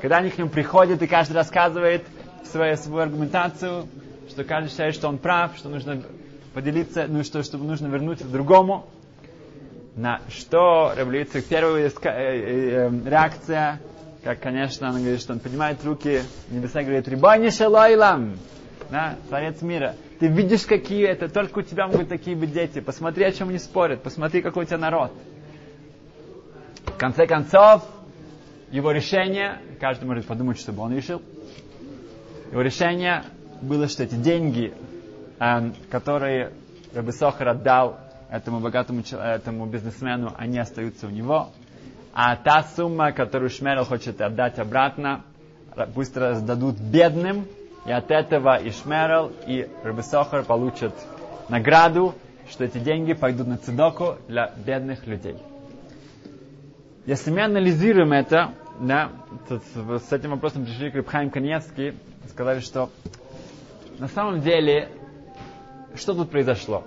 Когда 0.00 0.18
они 0.18 0.30
к 0.30 0.38
нему 0.38 0.50
приходят, 0.50 1.00
и 1.02 1.06
каждый 1.06 1.34
рассказывает 1.34 2.04
свою, 2.44 2.76
свою 2.76 3.02
аргументацию, 3.02 3.86
что 4.28 4.44
каждый 4.44 4.70
считает, 4.70 4.94
что 4.94 5.08
он 5.08 5.18
прав, 5.18 5.52
что 5.56 5.68
нужно 5.68 6.02
поделиться, 6.52 7.06
ну 7.08 7.24
что, 7.24 7.42
чтобы 7.42 7.64
нужно 7.64 7.86
вернуть 7.88 8.22
другому. 8.30 8.86
На 9.96 10.20
что 10.28 10.92
Раблевицкий 10.96 11.42
первая 11.42 11.88
э, 11.88 11.90
э, 12.04 12.10
э, 12.10 12.90
реакция 13.04 13.80
как, 14.24 14.40
конечно, 14.40 14.88
он 14.88 15.00
говорит, 15.00 15.20
что 15.20 15.34
он 15.34 15.38
поднимает 15.38 15.84
руки, 15.84 16.22
небеса 16.50 16.82
говорит, 16.82 17.06
«Рибайни 17.06 17.50
шалайлам!» 17.50 18.36
да, 18.90 19.16
Творец 19.28 19.60
мира. 19.62 19.94
Ты 20.20 20.28
видишь, 20.28 20.66
какие 20.66 21.06
это, 21.06 21.28
только 21.28 21.58
у 21.58 21.62
тебя 21.62 21.86
могут 21.86 22.08
такие 22.08 22.36
быть 22.36 22.52
дети. 22.52 22.80
Посмотри, 22.80 23.24
о 23.24 23.32
чем 23.32 23.48
они 23.48 23.58
спорят, 23.58 24.02
посмотри, 24.02 24.42
какой 24.42 24.64
у 24.64 24.66
тебя 24.66 24.78
народ. 24.78 25.12
В 26.86 26.96
конце 26.96 27.26
концов, 27.26 27.84
его 28.70 28.92
решение, 28.92 29.58
каждый 29.80 30.04
может 30.04 30.26
подумать, 30.26 30.58
чтобы 30.58 30.82
он 30.82 30.94
решил, 30.94 31.22
его 32.50 32.62
решение 32.62 33.24
было, 33.60 33.88
что 33.88 34.04
эти 34.04 34.14
деньги, 34.14 34.72
э, 35.40 35.70
которые 35.90 36.52
Рабисохар 36.94 37.48
отдал 37.48 37.98
этому 38.30 38.60
богатому 38.60 39.02
этому 39.12 39.66
бизнесмену, 39.66 40.32
они 40.36 40.58
остаются 40.58 41.06
у 41.06 41.10
него, 41.10 41.50
а 42.14 42.36
та 42.36 42.62
сумма, 42.62 43.10
которую 43.10 43.50
Шмерел 43.50 43.84
хочет 43.84 44.20
отдать 44.20 44.60
обратно, 44.60 45.24
пусть 45.94 46.16
раздадут 46.16 46.76
бедным, 46.78 47.44
и 47.86 47.90
от 47.90 48.10
этого 48.12 48.56
и 48.56 48.70
Шмерел, 48.70 49.32
и 49.48 49.68
Рабисохар 49.82 50.44
получат 50.44 50.94
награду, 51.48 52.14
что 52.48 52.64
эти 52.64 52.78
деньги 52.78 53.14
пойдут 53.14 53.48
на 53.48 53.58
цедоку 53.58 54.16
для 54.28 54.52
бедных 54.64 55.08
людей. 55.08 55.36
Если 57.04 57.32
мы 57.32 57.42
анализируем 57.42 58.12
это, 58.12 58.52
да, 58.78 59.10
то 59.48 59.60
с 59.98 60.12
этим 60.12 60.30
вопросом 60.30 60.64
пришли 60.64 60.92
к 60.92 60.94
Рабхайм 60.94 61.30
Каневский, 61.30 61.94
сказали, 62.28 62.60
что 62.60 62.90
на 63.98 64.06
самом 64.06 64.40
деле, 64.40 64.88
что 65.96 66.14
тут 66.14 66.30
произошло? 66.30 66.84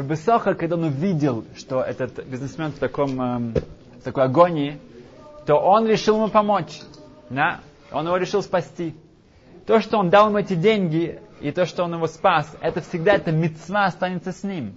Рабисоха, 0.00 0.54
когда 0.54 0.76
он 0.76 0.84
увидел, 0.84 1.44
что 1.54 1.82
этот 1.82 2.24
бизнесмен 2.24 2.72
в, 2.72 2.78
таком, 2.78 3.20
эм, 3.20 3.54
в 3.98 4.02
такой 4.02 4.24
агонии, 4.24 4.78
то 5.44 5.56
он 5.56 5.86
решил 5.86 6.16
ему 6.16 6.28
помочь. 6.28 6.80
Да? 7.28 7.60
Он 7.92 8.06
его 8.06 8.16
решил 8.16 8.42
спасти. 8.42 8.94
То, 9.66 9.78
что 9.80 9.98
он 9.98 10.08
дал 10.08 10.28
ему 10.28 10.38
эти 10.38 10.54
деньги, 10.54 11.20
и 11.42 11.50
то, 11.52 11.66
что 11.66 11.84
он 11.84 11.92
его 11.92 12.06
спас, 12.06 12.50
это 12.62 12.80
всегда 12.80 13.12
эта 13.12 13.30
мецва 13.30 13.84
останется 13.84 14.32
с 14.32 14.42
ним. 14.42 14.74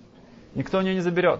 Никто 0.55 0.79
у 0.79 0.81
него 0.81 0.93
не 0.93 0.99
заберет. 0.99 1.39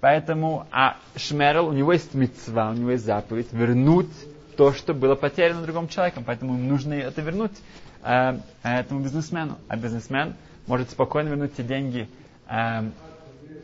Поэтому, 0.00 0.68
а 0.70 0.96
Шмерл, 1.16 1.66
у 1.66 1.72
него 1.72 1.92
есть 1.92 2.14
мецва, 2.14 2.70
у 2.70 2.74
него 2.74 2.92
есть 2.92 3.04
заповедь, 3.04 3.48
вернуть 3.52 4.10
то, 4.56 4.72
что 4.72 4.94
было 4.94 5.16
потеряно 5.16 5.62
другим 5.62 5.88
человеком. 5.88 6.22
Поэтому 6.24 6.54
ему 6.54 6.68
нужно 6.68 6.94
это 6.94 7.20
вернуть 7.22 7.58
э, 8.04 8.38
этому 8.62 9.00
бизнесмену. 9.00 9.58
А 9.66 9.76
бизнесмен 9.76 10.34
может 10.68 10.90
спокойно 10.90 11.30
вернуть 11.30 11.56
те 11.56 11.64
деньги, 11.64 12.08
э, 12.48 12.82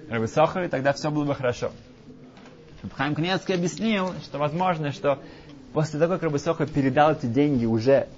Рабисохар, 0.09 0.65
и 0.65 0.69
тогда 0.69 0.93
все 0.93 1.11
было 1.11 1.25
бы 1.25 1.35
хорошо. 1.35 1.73
Хайм 2.97 3.15
Кнецкий 3.15 3.55
объяснил, 3.55 4.15
что 4.25 4.39
возможно, 4.39 4.93
что 4.93 5.19
после 5.73 6.01
того, 6.01 6.15
как 6.15 6.23
Рабисохар 6.23 6.67
передал 6.67 7.13
эти 7.13 7.27
деньги 7.27 7.67
уже 7.67 8.09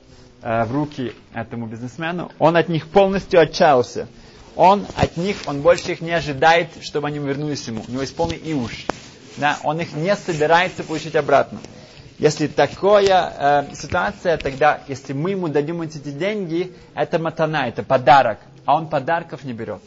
э, 0.42 0.64
в 0.64 0.72
руки 0.72 1.14
этому 1.34 1.66
бизнесмену, 1.66 2.30
он 2.38 2.56
от 2.56 2.68
них 2.68 2.88
полностью 2.88 3.40
отчаялся. 3.40 4.08
Он 4.54 4.86
от 4.96 5.16
них, 5.16 5.36
он 5.46 5.62
больше 5.62 5.92
их 5.92 6.00
не 6.02 6.12
ожидает, 6.12 6.68
чтобы 6.82 7.08
они 7.08 7.18
вернулись 7.18 7.66
ему. 7.66 7.82
У 7.86 7.90
него 7.90 8.02
есть 8.02 8.14
полный 8.14 8.40
иуш. 8.44 8.86
Да, 9.38 9.58
он 9.64 9.80
их 9.80 9.94
не 9.94 10.14
собирается 10.14 10.84
получить 10.84 11.16
обратно. 11.16 11.58
Если 12.18 12.46
такая 12.46 13.66
э, 13.70 13.74
ситуация, 13.74 14.36
тогда, 14.36 14.80
если 14.86 15.12
мы 15.12 15.30
ему 15.30 15.48
дадим 15.48 15.82
эти 15.82 15.98
деньги, 15.98 16.72
это 16.94 17.18
матана, 17.18 17.66
это 17.66 17.82
подарок, 17.82 18.38
а 18.64 18.76
он 18.76 18.88
подарков 18.88 19.42
не 19.44 19.54
берет. 19.54 19.82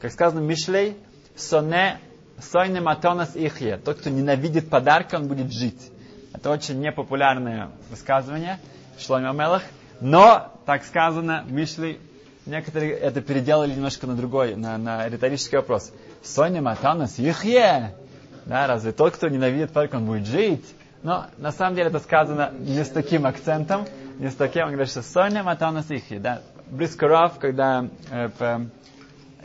Как 0.00 0.12
сказано 0.12 0.40
Мишлей, 0.40 0.96
соне, 1.36 1.98
сойне 2.40 2.80
матонас 2.80 3.36
ихе. 3.36 3.78
Тот, 3.78 3.98
кто 3.98 4.10
ненавидит 4.10 4.68
подарки, 4.68 5.14
он 5.14 5.28
будет 5.28 5.52
жить. 5.52 5.90
Это 6.32 6.50
очень 6.50 6.80
непопулярное 6.80 7.70
высказывание 7.90 8.58
Шломи 8.98 9.28
Амелах, 9.28 9.62
но, 10.00 10.52
так 10.66 10.84
сказано, 10.84 11.44
Мишлей, 11.48 11.98
некоторые 12.46 12.92
это 12.92 13.20
переделали 13.22 13.72
немножко 13.72 14.06
на 14.06 14.14
другой, 14.14 14.56
на, 14.56 14.76
на 14.78 15.08
риторический 15.08 15.56
вопрос. 15.56 15.92
Соня 16.22 16.60
Матанас 16.60 17.18
Ихе. 17.18 17.94
Да, 18.46 18.66
разве 18.66 18.92
тот, 18.92 19.14
кто 19.14 19.28
ненавидит 19.28 19.72
подарки, 19.72 19.94
он 19.94 20.06
будет 20.06 20.26
жить? 20.26 20.64
Но 21.02 21.26
на 21.38 21.52
самом 21.52 21.76
деле 21.76 21.88
это 21.88 22.00
сказано 22.00 22.52
не 22.58 22.84
с 22.84 22.88
таким 22.88 23.26
акцентом, 23.26 23.86
не 24.18 24.30
с 24.30 24.34
таким, 24.34 24.64
он 24.64 24.72
говорит, 24.72 24.90
что 24.90 25.02
Соня 25.02 25.42
Матанас 25.42 25.90
Ихе. 25.90 26.18
Да, 26.18 26.42
Брискаров, 26.70 27.38
когда 27.38 27.86
э, 28.10 28.28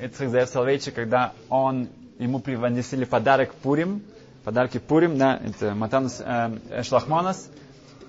Ицхак 0.02 0.30
Заев 0.30 0.50
Соловейчик, 0.50 0.94
когда 0.94 1.34
он, 1.50 1.90
ему 2.20 2.40
принесли 2.40 3.06
подарок 3.06 3.54
Пурим, 3.54 4.02
подарки 4.44 4.78
Пурим, 4.78 5.18
да, 5.18 5.40
это 5.44 5.76
Матанус 5.76 6.22
э, 6.24 6.84
Шлахманас, 6.84 7.50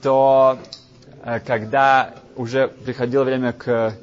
то 0.02 0.58
э, 1.24 1.40
когда 1.40 2.14
уже 2.36 2.68
приходило 2.68 3.24
время 3.24 3.52
к, 3.52 3.94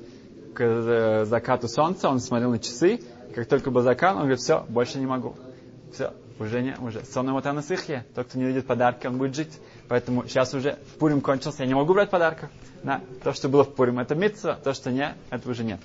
к 0.54 0.62
э, 0.62 1.26
закату 1.26 1.68
солнца, 1.68 2.10
он 2.10 2.20
смотрел 2.20 2.52
на 2.52 2.60
часы, 2.60 3.00
как 3.34 3.48
только 3.48 3.72
был 3.72 3.82
закат, 3.82 4.14
он 4.14 4.22
говорит, 4.22 4.40
все, 4.40 4.66
больше 4.68 5.00
не 5.00 5.06
могу. 5.06 5.36
Все, 5.94 6.14
уже 6.40 6.62
не, 6.62 6.76
уже. 6.80 7.06
Сонный 7.06 7.34
Матанус 7.34 7.70
Ихе, 7.72 8.06
тот, 8.14 8.28
кто 8.28 8.38
не 8.38 8.46
видит 8.46 8.68
подарки, 8.68 9.08
он 9.08 9.18
будет 9.18 9.36
жить. 9.36 9.60
Поэтому 9.88 10.28
сейчас 10.28 10.54
уже 10.54 10.78
Пурим 11.00 11.22
кончился, 11.22 11.64
я 11.64 11.68
не 11.68 11.74
могу 11.74 11.94
брать 11.94 12.10
подарков. 12.10 12.50
Да, 12.84 13.02
то, 13.24 13.34
что 13.34 13.50
было 13.50 13.64
в 13.64 13.74
Пурим, 13.74 14.00
это 14.00 14.16
митцва, 14.16 14.56
то, 14.56 14.74
что 14.74 14.92
нет, 14.92 15.14
этого 15.30 15.52
уже 15.52 15.64
нет. 15.64 15.80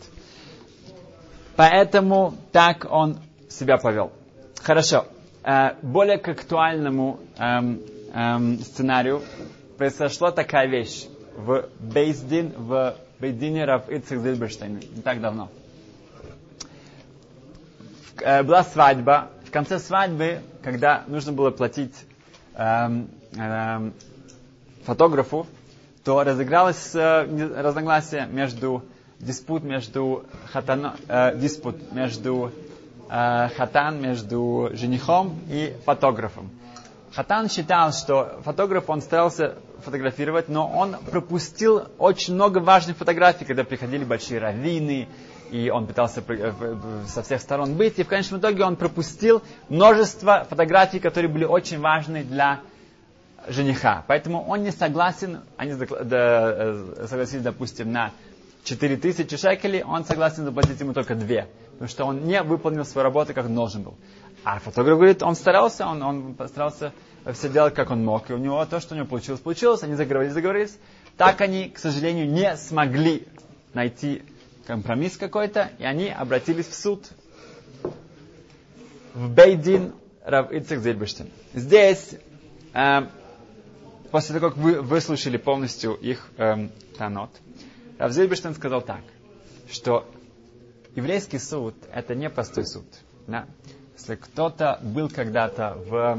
Поэтому 1.57 2.35
так 2.51 2.87
он 2.91 3.19
себя 3.49 3.77
повел. 3.79 4.13
Хорошо. 4.63 5.07
Э, 5.45 5.75
более 5.83 6.19
к 6.19 6.29
актуальному 6.29 7.19
эм, 7.37 7.81
эм, 8.15 8.59
сценарию 8.61 9.23
произошла 9.77 10.31
такая 10.31 10.69
вещь 10.69 11.07
в 11.37 11.69
Бейздин, 11.81 12.53
в 12.57 12.95
Бейдине 13.19 13.65
Рав 13.65 13.89
Ицек 13.91 14.21
Зильберштейна, 14.21 14.79
не 14.79 15.03
так 15.03 15.21
давно. 15.21 15.49
Э, 18.21 18.43
была 18.43 18.63
свадьба. 18.63 19.31
В 19.45 19.51
конце 19.51 19.79
свадьбы, 19.79 20.41
когда 20.63 21.05
нужно 21.09 21.33
было 21.33 21.51
платить 21.51 21.95
эм, 22.55 23.11
эм, 23.37 23.93
фотографу, 24.85 25.47
то 26.05 26.23
разыгралось 26.23 26.95
э, 26.95 27.25
разногласие 27.61 28.27
между 28.27 28.83
диспут 29.23 29.63
между 29.63 30.25
хатано, 30.53 30.97
э, 31.09 31.39
диспут 31.39 31.93
между 31.93 32.53
э, 33.09 33.49
хатан 33.57 34.03
между 34.03 34.71
женихом 34.75 35.39
и 35.49 35.75
фотографом. 35.87 36.51
Хатан 37.15 37.49
считал, 37.49 37.93
что 37.93 38.41
фотограф 38.45 38.91
он 38.91 39.01
старался 39.01 39.55
фотографировать, 39.85 40.49
но 40.49 40.67
он 40.67 40.97
пропустил 41.11 41.85
очень 41.99 42.35
много 42.35 42.59
важных 42.59 42.97
фотографий, 42.97 43.45
когда 43.45 43.65
приходили 43.65 44.05
большие 44.05 44.41
раввины, 44.41 45.09
и 45.51 45.71
он 45.71 45.87
пытался 45.87 46.23
э, 46.27 46.53
со 47.07 47.23
всех 47.23 47.41
сторон 47.41 47.75
быть, 47.75 47.99
и 47.99 48.03
в 48.03 48.09
конечном 48.09 48.41
итоге 48.41 48.65
он 48.65 48.75
пропустил 48.77 49.43
множество 49.69 50.47
фотографий, 50.51 50.99
которые 50.99 51.31
были 51.31 51.45
очень 51.45 51.79
важны 51.79 52.25
для 52.25 52.61
жениха. 53.47 54.05
Поэтому 54.09 54.43
он 54.45 54.63
не 54.63 54.73
согласен, 54.73 55.41
они 55.57 55.73
э, 55.73 57.07
согласились, 57.07 57.43
допустим, 57.43 57.93
на 57.93 58.11
4000 58.65 59.37
шекелей, 59.37 59.83
он 59.83 60.05
согласен 60.05 60.45
заплатить 60.45 60.79
ему 60.81 60.93
только 60.93 61.15
2, 61.15 61.27
потому 61.73 61.89
что 61.89 62.05
он 62.05 62.25
не 62.25 62.43
выполнил 62.43 62.85
свою 62.85 63.05
работу, 63.05 63.35
как 63.35 63.53
должен 63.53 63.83
был. 63.83 63.95
А 64.45 64.59
фотограф 64.59 64.97
говорит, 64.99 65.23
он 65.23 65.35
старался, 65.35 65.87
он, 65.87 66.03
он 66.03 66.37
старался 66.49 66.93
все 67.33 67.49
делать, 67.49 67.75
как 67.75 67.91
он 67.91 68.05
мог, 68.05 68.31
и 68.31 68.33
у 68.33 68.39
него 68.39 68.65
то, 68.67 68.81
что 68.81 68.95
у 68.95 68.97
него 68.97 69.07
получилось, 69.07 69.41
получилось, 69.41 69.83
они 69.83 69.95
заговорились, 69.95 70.35
заговорились. 70.35 70.77
Так 71.17 71.41
они, 71.41 71.69
к 71.69 71.79
сожалению, 71.79 72.29
не 72.31 72.57
смогли 72.57 73.27
найти 73.75 74.23
компромисс 74.67 75.17
какой-то, 75.17 75.71
и 75.79 75.85
они 75.85 76.09
обратились 76.09 76.67
в 76.67 76.75
суд 76.75 77.09
в 79.15 79.29
Бейдин 79.31 79.93
Рав 80.25 80.53
Ицек 80.53 80.81
Зельбештин. 80.81 81.31
Здесь, 81.53 82.15
э, 82.73 83.01
после 84.11 84.39
того, 84.39 84.51
как 84.51 84.59
вы 84.59 84.81
выслушали 84.81 85.37
полностью 85.37 85.95
их 85.95 86.31
э, 86.39 86.69
танот, 86.97 87.31
Рав 88.03 88.11
Зильберштейн 88.11 88.53
сказал 88.57 88.83
так, 88.83 89.03
что 89.71 90.13
еврейский 90.97 91.39
суд– 91.39 91.77
это 91.95 92.17
не 92.17 92.29
простой 92.29 92.67
суд. 92.67 92.85
Да? 93.29 93.47
Если 93.97 94.17
кто-то 94.17 94.81
был 94.83 95.09
когда-то 95.09 95.79
в 95.87 96.19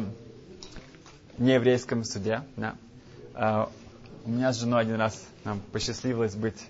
нееврейском 1.37 2.05
суде, 2.05 2.43
да, 2.55 2.75
uh, 3.33 3.69
у 4.23 4.29
меня 4.29 4.53
с 4.53 4.61
женой 4.61 4.83
один 4.83 4.95
раз 4.95 5.27
нам 5.43 5.59
посчастливилось 5.73 6.35
быть 6.35 6.69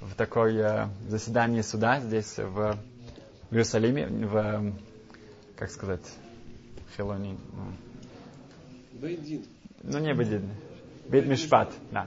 в 0.00 0.14
такой 0.14 0.54
uh, 0.54 0.88
заседании 1.08 1.62
суда 1.62 1.98
здесь 1.98 2.36
в, 2.36 2.78
в 3.50 3.52
Иерусалиме, 3.52 4.06
в, 4.06 4.74
как 5.56 5.72
сказать, 5.72 6.06
Хелони. 6.96 7.36
Ну, 8.92 9.08
ну 9.82 9.98
не 9.98 10.14
Бейдин. 10.14 10.48
Бейт 11.08 11.26
Мишпат, 11.26 11.72
да. 11.90 12.06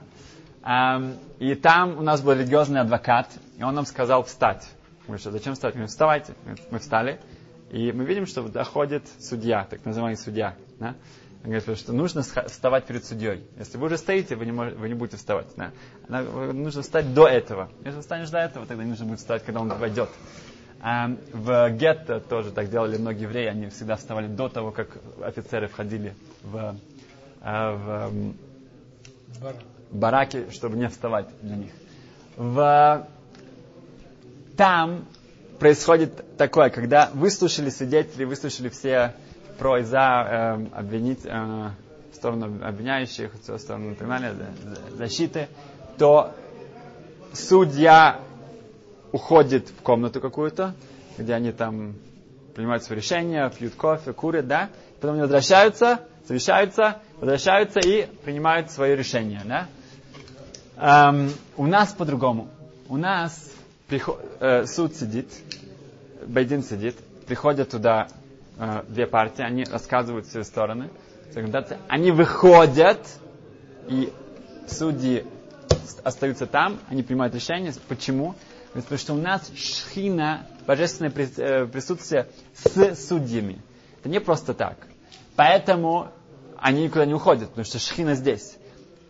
И 0.66 1.54
там 1.54 1.98
у 1.98 2.02
нас 2.02 2.22
был 2.22 2.32
религиозный 2.32 2.80
адвокат, 2.80 3.28
и 3.56 3.62
он 3.62 3.74
нам 3.74 3.86
сказал 3.86 4.24
встать. 4.24 4.68
Мы 5.06 5.18
что 5.18 5.30
зачем 5.30 5.54
встать? 5.54 5.74
Мы 5.74 5.80
говорим, 5.80 5.88
вставайте. 5.88 6.34
Мы 6.70 6.80
встали, 6.80 7.20
и 7.70 7.92
мы 7.92 8.04
видим, 8.04 8.26
что 8.26 8.42
доходит 8.48 9.04
судья, 9.20 9.64
так 9.70 9.84
называемый 9.84 10.16
судья. 10.16 10.56
Да? 10.80 10.96
Он 11.44 11.52
говорит, 11.52 11.78
что 11.78 11.92
нужно 11.92 12.22
вставать 12.22 12.86
перед 12.86 13.04
судьей. 13.04 13.48
Если 13.56 13.78
вы 13.78 13.86
уже 13.86 13.98
стоите, 13.98 14.34
вы 14.34 14.46
не, 14.46 14.50
можете, 14.50 14.76
вы 14.76 14.88
не 14.88 14.94
будете 14.94 15.16
вставать. 15.16 15.46
Да? 15.56 15.70
Нужно 16.52 16.82
встать 16.82 17.14
до 17.14 17.28
этого. 17.28 17.70
Если 17.84 18.00
встанешь 18.00 18.30
до 18.30 18.38
этого, 18.38 18.66
тогда 18.66 18.82
не 18.82 18.90
нужно 18.90 19.06
будет 19.06 19.20
встать, 19.20 19.44
когда 19.44 19.60
он 19.60 19.68
войдет. 19.68 20.08
В 20.80 21.70
гетто 21.70 22.20
тоже 22.20 22.50
так 22.50 22.70
делали 22.70 22.96
многие 22.98 23.22
евреи. 23.22 23.46
Они 23.46 23.68
всегда 23.68 23.94
вставали 23.94 24.26
до 24.26 24.48
того, 24.48 24.72
как 24.72 24.98
офицеры 25.22 25.68
входили 25.68 26.14
в, 26.42 26.76
а, 27.40 28.10
в 28.10 29.62
бараки, 29.90 30.46
чтобы 30.50 30.76
не 30.76 30.88
вставать 30.88 31.26
для 31.42 31.56
них. 31.56 31.72
В... 32.36 33.06
Там 34.56 35.04
происходит 35.58 36.36
такое, 36.36 36.70
когда 36.70 37.10
выслушали 37.12 37.70
свидетелей, 37.70 38.24
выслушали 38.24 38.68
все 38.68 39.14
про 39.58 39.78
и 39.78 39.82
за 39.82 40.58
э, 40.70 40.78
обвинить, 40.78 41.20
э, 41.24 41.70
сторону 42.14 42.64
обвиняющих, 42.64 43.32
в 43.34 43.58
сторону 43.58 43.92
и 43.92 43.94
защиты, 44.96 45.48
то 45.98 46.34
судья 47.32 48.20
уходит 49.12 49.68
в 49.68 49.82
комнату 49.82 50.20
какую-то, 50.20 50.74
где 51.16 51.34
они 51.34 51.52
там 51.52 51.94
принимают 52.54 52.82
свои 52.82 52.98
решения, 52.98 53.48
пьют 53.50 53.74
кофе, 53.74 54.12
курят, 54.12 54.46
да, 54.46 54.70
потом 55.00 55.12
они 55.12 55.22
возвращаются, 55.22 56.00
совещаются, 56.26 57.00
возвращаются 57.20 57.80
и 57.80 58.06
принимают 58.24 58.70
свое 58.70 58.96
решение, 58.96 59.42
да. 59.44 59.68
Эм, 60.76 61.32
у 61.56 61.66
нас 61.66 61.92
по-другому. 61.92 62.48
У 62.88 62.96
нас 62.96 63.50
приход, 63.88 64.20
э, 64.40 64.66
суд 64.66 64.94
сидит, 64.94 65.28
Байдин 66.26 66.62
сидит, 66.62 66.96
приходят 67.26 67.70
туда 67.70 68.08
э, 68.58 68.82
две 68.88 69.06
партии, 69.06 69.42
они 69.42 69.64
рассказывают 69.64 70.26
все 70.26 70.42
стороны, 70.44 70.90
они 71.88 72.10
выходят, 72.10 73.06
и 73.88 74.12
судьи 74.68 75.24
остаются 76.04 76.46
там, 76.46 76.78
они 76.88 77.02
принимают 77.02 77.34
решение. 77.34 77.72
Почему? 77.88 78.34
Потому 78.72 78.98
что 78.98 79.14
у 79.14 79.20
нас 79.20 79.50
шхина, 79.54 80.46
божественное 80.66 81.12
э, 81.12 81.66
присутствие 81.66 82.28
с 82.54 83.08
судьями. 83.08 83.60
Это 84.00 84.08
не 84.08 84.20
просто 84.20 84.54
так. 84.54 84.76
Поэтому 85.34 86.08
они 86.60 86.84
никуда 86.84 87.06
не 87.06 87.14
уходят, 87.14 87.48
потому 87.50 87.64
что 87.64 87.78
шхина 87.78 88.14
здесь. 88.14 88.56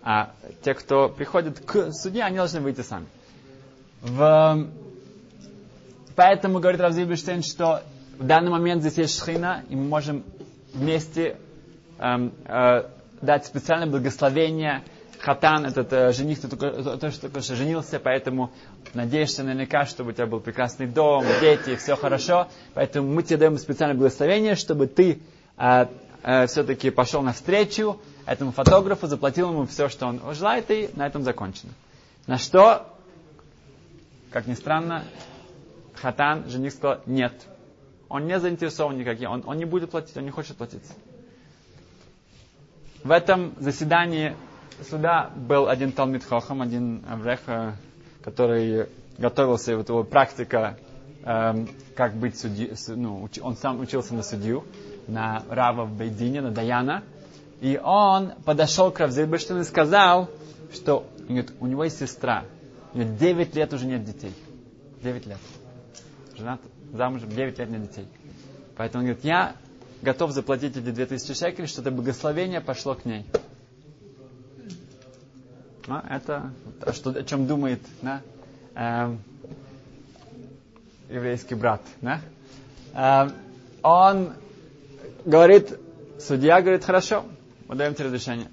А 0.03 0.33
те, 0.63 0.75
кто 0.75 1.09
приходит 1.09 1.61
к 1.61 1.93
судье, 1.93 2.23
они 2.25 2.37
должны 2.37 2.61
выйти 2.61 2.83
сами. 2.83 3.07
В... 4.03 4.69
Поэтому 6.15 6.61
говорит 6.61 6.81
Равзибельштейн, 6.81 7.43
что 7.43 7.83
в 8.19 8.25
данный 8.25 8.51
момент 8.51 8.83
здесь 8.83 8.99
есть 8.99 9.19
шхина, 9.19 9.65
и 9.69 9.77
мы 9.77 9.85
можем 9.85 10.25
вместе 10.73 11.37
эм, 11.99 12.33
э, 12.47 12.85
дать 13.21 13.47
специальное 13.47 13.89
благословение 13.89 14.83
хатан, 15.19 15.67
этот 15.67 15.93
э, 15.93 16.13
жених, 16.13 16.41
ты 16.41 16.49
только, 16.49 16.71
то, 16.99 17.11
что 17.11 17.23
только 17.23 17.41
что 17.41 17.57
женился, 17.57 17.99
поэтому 17.99 18.53
надеешься 18.95 19.43
наверняка, 19.43 19.87
чтобы 19.87 20.11
у 20.11 20.13
тебя 20.13 20.27
был 20.27 20.41
прекрасный 20.41 20.87
дом, 20.87 21.25
дети, 21.41 21.77
все 21.77 21.97
хорошо. 21.97 22.49
Поэтому 22.75 23.13
мы 23.13 23.23
тебе 23.23 23.39
даем 23.39 23.59
специальное 23.59 23.97
благословение, 23.97 24.55
чтобы 24.55 24.87
ты 24.87 25.21
э, 25.59 25.87
э, 26.27 26.47
все-таки 26.49 26.91
пошел 26.91 27.23
навстречу 27.23 27.99
этому 28.27 28.51
фотографу, 28.51 29.07
заплатил 29.07 29.51
ему 29.51 29.67
все, 29.67 29.89
что 29.89 30.07
он 30.07 30.21
желает, 30.35 30.71
и 30.71 30.91
на 30.95 31.07
этом 31.07 31.23
закончено. 31.23 31.73
На 32.27 32.37
что, 32.37 32.93
как 34.31 34.47
ни 34.47 34.55
странно, 34.55 35.05
хатан, 35.95 36.49
жених 36.49 36.73
сказал, 36.73 37.01
нет, 37.07 37.33
он 38.09 38.27
не 38.27 38.39
заинтересован 38.39 38.99
никаким, 38.99 39.31
он, 39.31 39.43
он 39.47 39.57
не 39.57 39.65
будет 39.65 39.91
платить, 39.91 40.17
он 40.17 40.25
не 40.25 40.31
хочет 40.31 40.57
платить. 40.57 40.83
В 43.05 43.12
этом 43.12 43.55
заседании 43.61 44.37
суда 44.91 45.31
был 45.37 45.69
один 45.69 45.93
Талмит 45.93 46.25
Хохам, 46.25 46.61
один 46.61 47.05
Аврех, 47.09 47.41
э, 47.47 47.73
который 48.23 48.89
готовился, 49.17 49.77
вот 49.77 49.89
его 49.89 50.03
практика, 50.03 50.77
эм, 51.23 51.69
как 51.95 52.15
быть 52.15 52.37
судьей, 52.37 52.73
ну, 52.89 53.29
он 53.41 53.57
сам 53.57 53.81
учился 53.81 54.15
на 54.15 54.23
судью, 54.25 54.65
на 55.07 55.42
Рава 55.49 55.85
в 55.85 55.97
Бейдине, 55.97 56.40
на 56.40 56.51
Даяна, 56.51 57.03
и 57.61 57.81
он 57.83 58.33
подошел 58.45 58.90
к 58.90 59.01
Равзельбештину 59.01 59.61
и 59.61 59.64
сказал, 59.64 60.29
что 60.73 61.07
говорит, 61.21 61.53
у 61.61 61.66
него 61.66 61.85
есть 61.85 61.99
сестра, 61.99 62.45
у 62.92 62.99
нее 62.99 63.09
9 63.16 63.55
лет 63.55 63.73
уже 63.73 63.87
нет 63.87 64.05
детей. 64.05 64.33
9 65.03 65.27
лет. 65.27 65.38
Женат, 66.37 66.61
замужем, 66.92 67.31
9 67.31 67.59
лет 67.59 67.71
нет 67.71 67.83
детей. 67.83 68.09
Поэтому 68.77 69.03
он 69.03 69.07
говорит, 69.07 69.25
я 69.25 69.57
готов 70.03 70.33
заплатить 70.33 70.77
эти 70.77 70.90
2000 70.90 71.35
шекелей, 71.35 71.66
что 71.66 71.81
это 71.81 71.90
благословение 71.90 72.61
пошло 72.61 72.95
к 72.95 73.05
ней. 73.05 73.27
Ну, 75.87 76.01
это 76.09 76.51
что, 76.92 77.11
о 77.11 77.23
чем 77.23 77.47
думает 77.47 77.81
да, 78.03 78.21
э, 78.75 79.16
еврейский 81.09 81.55
брат. 81.55 81.81
Да? 82.01 82.21
Э, 82.92 83.31
он 83.83 84.33
говорит, 85.27 85.79
судья 86.19 86.62
говорит, 86.62 86.85
хорошо, 86.85 87.25
мы 87.69 87.75
даем 87.75 87.95
тебе 87.95 88.07
разрешение. 88.07 88.49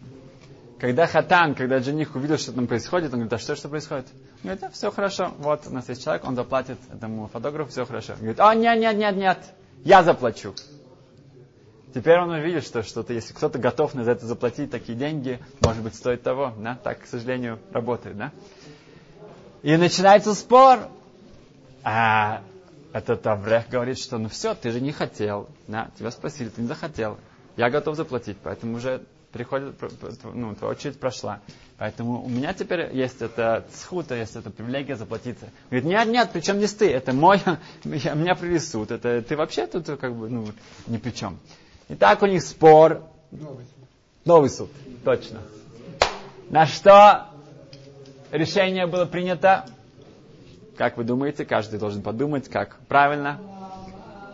Когда 0.79 1.07
хатан, 1.07 1.55
когда 1.55 1.79
жених 1.79 2.15
увидел, 2.15 2.37
что 2.37 2.51
там 2.51 2.67
происходит, 2.67 3.13
он 3.13 3.19
говорит, 3.19 3.33
а 3.33 3.37
что, 3.37 3.55
что 3.55 3.69
происходит? 3.69 4.07
Он 4.11 4.41
говорит, 4.49 4.61
да, 4.61 4.69
все 4.69 4.91
хорошо, 4.91 5.31
вот 5.37 5.61
у 5.67 5.69
нас 5.69 5.87
есть 5.87 6.03
человек, 6.03 6.25
он 6.25 6.35
заплатит 6.35 6.77
этому 6.93 7.27
фотографу, 7.27 7.71
все 7.71 7.85
хорошо. 7.85 8.13
Он 8.13 8.19
говорит, 8.19 8.39
о, 8.41 8.53
нет, 8.53 8.77
нет, 8.79 8.97
нет, 8.97 9.15
нет, 9.15 9.37
я 9.85 10.03
заплачу. 10.03 10.53
Теперь 11.93 12.19
он 12.19 12.31
увидит, 12.31 12.65
что 12.65 12.81
что-то, 12.81 13.13
если 13.13 13.33
кто-то 13.33 13.59
готов 13.59 13.93
на 13.93 14.01
это 14.01 14.25
заплатить 14.25 14.71
такие 14.71 14.97
деньги, 14.97 15.39
может 15.61 15.83
быть, 15.83 15.93
стоит 15.93 16.23
того. 16.23 16.51
Да? 16.57 16.77
Так, 16.83 17.01
к 17.01 17.05
сожалению, 17.05 17.59
работает. 17.71 18.17
Да? 18.17 18.31
И 19.61 19.77
начинается 19.77 20.33
спор. 20.33 20.79
А 21.83 22.41
этот 22.93 23.25
Аврех 23.25 23.69
говорит, 23.69 23.97
что 23.97 24.19
ну 24.19 24.29
все, 24.29 24.53
ты 24.53 24.71
же 24.71 24.79
не 24.79 24.91
хотел. 24.91 25.49
Да? 25.67 25.89
Тебя 25.97 26.11
спросили, 26.11 26.49
ты 26.49 26.61
не 26.61 26.67
захотел. 26.67 27.17
Я 27.57 27.69
готов 27.69 27.95
заплатить, 27.95 28.37
поэтому 28.41 28.77
уже 28.77 29.03
приходит, 29.31 29.75
ну, 30.23 30.53
твоя 30.53 30.71
очередь 30.71 30.99
прошла. 30.99 31.39
Поэтому 31.79 32.23
у 32.23 32.29
меня 32.29 32.53
теперь 32.53 32.95
есть 32.95 33.21
это 33.21 33.65
схута, 33.73 34.15
есть 34.15 34.35
эта 34.35 34.51
привилегия 34.51 34.95
заплатиться. 34.95 35.49
Говорит, 35.69 35.85
нет, 35.85 36.07
нет, 36.07 36.29
причем 36.31 36.59
не 36.59 36.67
ты, 36.67 36.91
это 36.91 37.13
мой, 37.13 37.41
меня 37.83 38.35
привели 38.35 38.59
суд, 38.59 38.91
это 38.91 39.23
ты 39.23 39.35
вообще 39.35 39.65
тут 39.65 39.87
как 39.99 40.15
бы, 40.15 40.29
ну, 40.29 40.47
ни 40.85 40.97
при 40.97 41.11
чем. 41.11 41.39
И 41.89 41.95
так 41.95 42.21
у 42.21 42.27
них 42.27 42.43
спор. 42.43 43.03
Новый 43.31 43.65
суд. 43.65 43.87
Новый 44.23 44.49
суд, 44.51 44.69
точно. 45.03 45.41
На 46.49 46.67
что 46.67 47.27
решение 48.31 48.85
было 48.85 49.05
принято? 49.05 49.65
Как 50.77 50.97
вы 50.97 51.03
думаете, 51.03 51.45
каждый 51.45 51.79
должен 51.79 52.01
подумать, 52.01 52.49
как 52.49 52.77
правильно. 52.87 53.39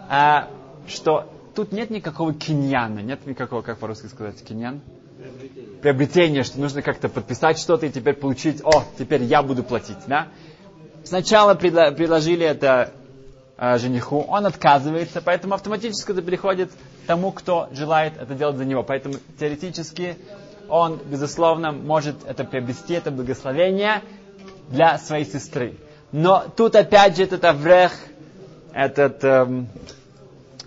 А, 0.10 0.48
что 0.88 1.30
тут 1.54 1.72
нет 1.72 1.90
никакого 1.90 2.34
киньяна, 2.34 3.00
нет 3.00 3.26
никакого, 3.26 3.62
как 3.62 3.78
по-русски 3.80 4.08
сказать, 4.08 4.42
киньян? 4.44 4.82
Приобретение. 5.18 5.78
Приобретение, 5.82 6.44
что 6.44 6.60
нужно 6.62 6.82
как-то 6.82 7.10
подписать 7.10 7.60
что-то 7.60 7.86
и 7.86 7.92
теперь 7.92 8.16
получить, 8.16 8.62
о, 8.64 8.84
теперь 8.98 9.24
я 9.24 9.44
буду 9.44 9.64
платить, 9.64 9.98
да? 10.08 10.30
Сначала 11.04 11.56
предложили 11.56 12.46
это 12.46 12.94
э, 13.58 13.78
жениху, 13.78 14.22
он 14.22 14.46
отказывается, 14.46 15.22
поэтому 15.22 15.56
автоматически 15.56 16.12
это 16.12 16.22
переходит 16.22 16.72
тому, 17.06 17.32
кто 17.32 17.68
желает 17.72 18.18
это 18.18 18.34
делать 18.34 18.56
за 18.56 18.64
него. 18.64 18.84
Поэтому 18.84 19.16
теоретически 19.38 20.18
он, 20.70 21.00
безусловно, 21.06 21.72
может 21.72 22.16
это 22.26 22.46
приобрести, 22.46 22.94
это 22.94 23.12
благословение 23.12 24.04
для 24.70 24.98
своей 25.00 25.26
сестры. 25.26 25.76
Но 26.12 26.46
тут 26.56 26.76
опять 26.76 27.18
же 27.18 27.24
этот 27.24 27.44
Аврех, 27.46 27.92
этот 28.74 29.24
эм, 29.24 29.68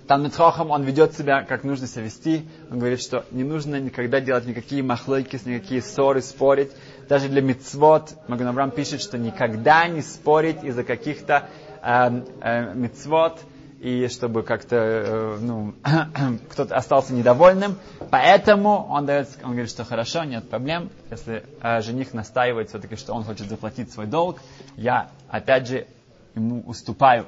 Талмитхохам, 0.07 0.71
он 0.71 0.83
ведет 0.85 1.17
себя, 1.17 1.43
как 1.43 1.65
нужно 1.65 1.87
себя 1.87 2.05
вести. 2.05 2.49
Он 2.71 2.79
говорит, 2.79 3.01
что 3.01 3.25
не 3.31 3.43
нужно 3.43 3.81
никогда 3.81 4.21
делать 4.21 4.47
никакие 4.47 4.83
махлойки, 4.83 5.41
никакие 5.45 5.83
ссоры, 5.83 6.23
спорить. 6.23 6.71
Даже 7.09 7.29
для 7.29 7.43
мицвод, 7.43 8.15
Маганаврам 8.29 8.71
пишет, 8.71 9.01
что 9.01 9.19
никогда 9.19 9.89
не 9.89 10.03
спорить 10.03 10.63
из-за 10.63 10.85
каких-то 10.85 11.49
э, 11.83 12.23
э, 12.41 12.75
мицвод, 12.75 13.41
и 13.83 14.07
чтобы 14.07 14.45
как-то, 14.45 14.77
э, 14.77 15.39
ну, 15.41 15.75
кто-то 16.51 16.77
остался 16.77 17.13
недовольным. 17.15 17.77
Поэтому 18.11 18.87
он 18.89 19.07
дает, 19.07 19.29
он 19.43 19.51
говорит, 19.51 19.71
что 19.71 19.85
хорошо, 19.85 20.23
нет 20.23 20.49
проблем. 20.49 20.91
Если 21.11 21.45
э, 21.61 21.81
жених 21.81 22.15
настаивает 22.15 22.69
все-таки, 22.69 22.95
что 22.95 23.13
он 23.13 23.25
хочет 23.25 23.49
заплатить 23.49 23.91
свой 23.93 24.07
долг, 24.07 24.39
я, 24.77 25.11
опять 25.33 25.67
же, 25.67 25.87
ему 26.35 26.61
уступаю. 26.61 27.27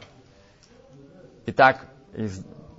Итак, 1.46 1.86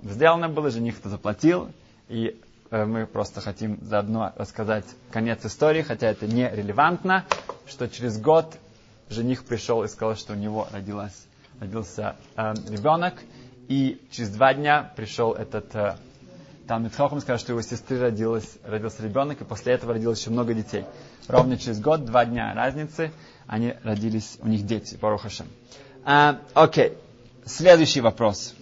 сделано 0.02 0.48
было, 0.48 0.70
жених 0.70 1.00
это 1.00 1.10
заплатил, 1.10 1.70
и 2.08 2.40
э, 2.70 2.84
мы 2.84 3.06
просто 3.06 3.40
хотим 3.40 3.78
заодно 3.82 4.32
рассказать 4.36 4.84
конец 5.10 5.44
истории, 5.44 5.82
хотя 5.82 6.08
это 6.08 6.26
не 6.26 6.48
релевантно, 6.48 7.24
что 7.66 7.88
через 7.88 8.18
год 8.18 8.56
жених 9.08 9.44
пришел 9.44 9.82
и 9.82 9.88
сказал, 9.88 10.14
что 10.16 10.32
у 10.32 10.36
него 10.36 10.68
родилась, 10.72 11.26
родился 11.60 12.14
э, 12.36 12.54
ребенок, 12.68 13.14
и 13.68 14.00
через 14.12 14.30
два 14.30 14.54
дня 14.54 14.92
пришел 14.94 15.32
этот 15.32 15.74
э, 15.74 15.96
Талмит 16.68 16.94
Хохам, 16.94 17.20
сказал, 17.20 17.38
что 17.38 17.52
его 17.52 17.62
сестры 17.62 17.98
родилась, 18.00 18.58
родился 18.64 19.02
ребенок, 19.02 19.40
и 19.40 19.44
после 19.44 19.72
этого 19.72 19.94
родилось 19.94 20.20
еще 20.20 20.30
много 20.30 20.54
детей. 20.54 20.84
Ровно 21.26 21.56
через 21.56 21.80
год, 21.80 22.04
два 22.04 22.24
дня 22.24 22.54
разницы, 22.54 23.10
они 23.46 23.74
родились, 23.82 24.38
у 24.40 24.48
них 24.48 24.66
дети, 24.66 24.96
Барухашем. 25.00 25.46
А, 26.04 26.40
окей, 26.54 26.92
следующий 27.44 28.00
вопрос 28.00 28.54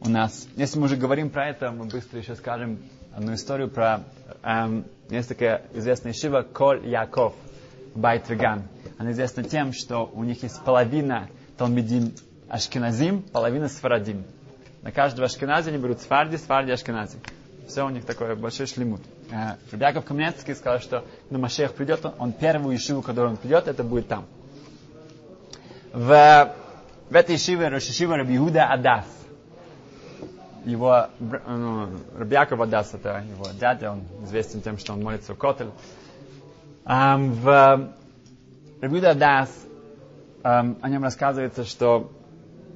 у 0.00 0.08
нас. 0.08 0.46
Если 0.56 0.78
мы 0.78 0.86
уже 0.86 0.96
говорим 0.96 1.30
про 1.30 1.48
это, 1.48 1.70
мы 1.70 1.86
быстро 1.86 2.18
еще 2.18 2.34
скажем 2.36 2.78
одну 3.14 3.34
историю 3.34 3.68
про... 3.68 4.04
Эм, 4.42 4.84
есть 5.10 5.28
такая 5.28 5.62
известная 5.74 6.12
шива 6.12 6.42
Коль 6.42 6.86
Яков 6.88 7.34
Байтриган. 7.94 8.62
Она 8.98 9.12
известна 9.12 9.42
тем, 9.42 9.72
что 9.72 10.10
у 10.12 10.24
них 10.24 10.42
есть 10.42 10.62
половина 10.62 11.28
Талмидим 11.56 12.12
Ашкеназим, 12.48 13.22
половина 13.22 13.68
Сфарадим. 13.68 14.24
На 14.82 14.92
каждого 14.92 15.26
Ашкенази 15.26 15.68
они 15.68 15.78
берут 15.78 16.00
Сфарди, 16.00 16.36
Сфарди, 16.36 16.70
Ашкенази. 16.70 17.18
Все 17.70 17.86
у 17.86 17.88
них 17.88 18.04
такое 18.04 18.34
большой 18.34 18.66
шлемут. 18.66 19.00
Э, 19.30 19.54
Яков 19.70 20.04
Каменецкий 20.04 20.56
сказал, 20.56 20.80
что 20.80 21.04
на 21.30 21.38
Машех 21.38 21.74
придет, 21.74 22.04
он 22.18 22.32
первую 22.32 22.76
ишиву, 22.76 23.00
которую 23.00 23.30
он 23.30 23.36
придет, 23.36 23.68
это 23.68 23.84
будет 23.84 24.08
там. 24.08 24.26
В, 25.92 26.52
в 27.10 27.14
этой 27.14 27.36
ишиве 27.36 27.68
Рошишива 27.68 28.16
Рабиуда 28.16 28.64
Адас. 28.64 29.04
Его, 30.64 31.06
ну, 31.20 31.90
Рабиаков 32.18 32.60
Адас, 32.60 32.92
это 32.92 33.24
его 33.30 33.46
дядя, 33.52 33.92
он 33.92 34.02
известен 34.24 34.62
тем, 34.62 34.76
что 34.76 34.94
он 34.94 35.04
молится 35.04 35.34
в 35.34 35.38
Котель. 35.38 35.70
Um, 36.84 37.30
в 37.34 37.94
Рабиуда 38.80 39.10
Адас 39.10 39.48
um, 40.42 40.76
о 40.82 40.88
нем 40.88 41.04
рассказывается, 41.04 41.64
что 41.64 42.10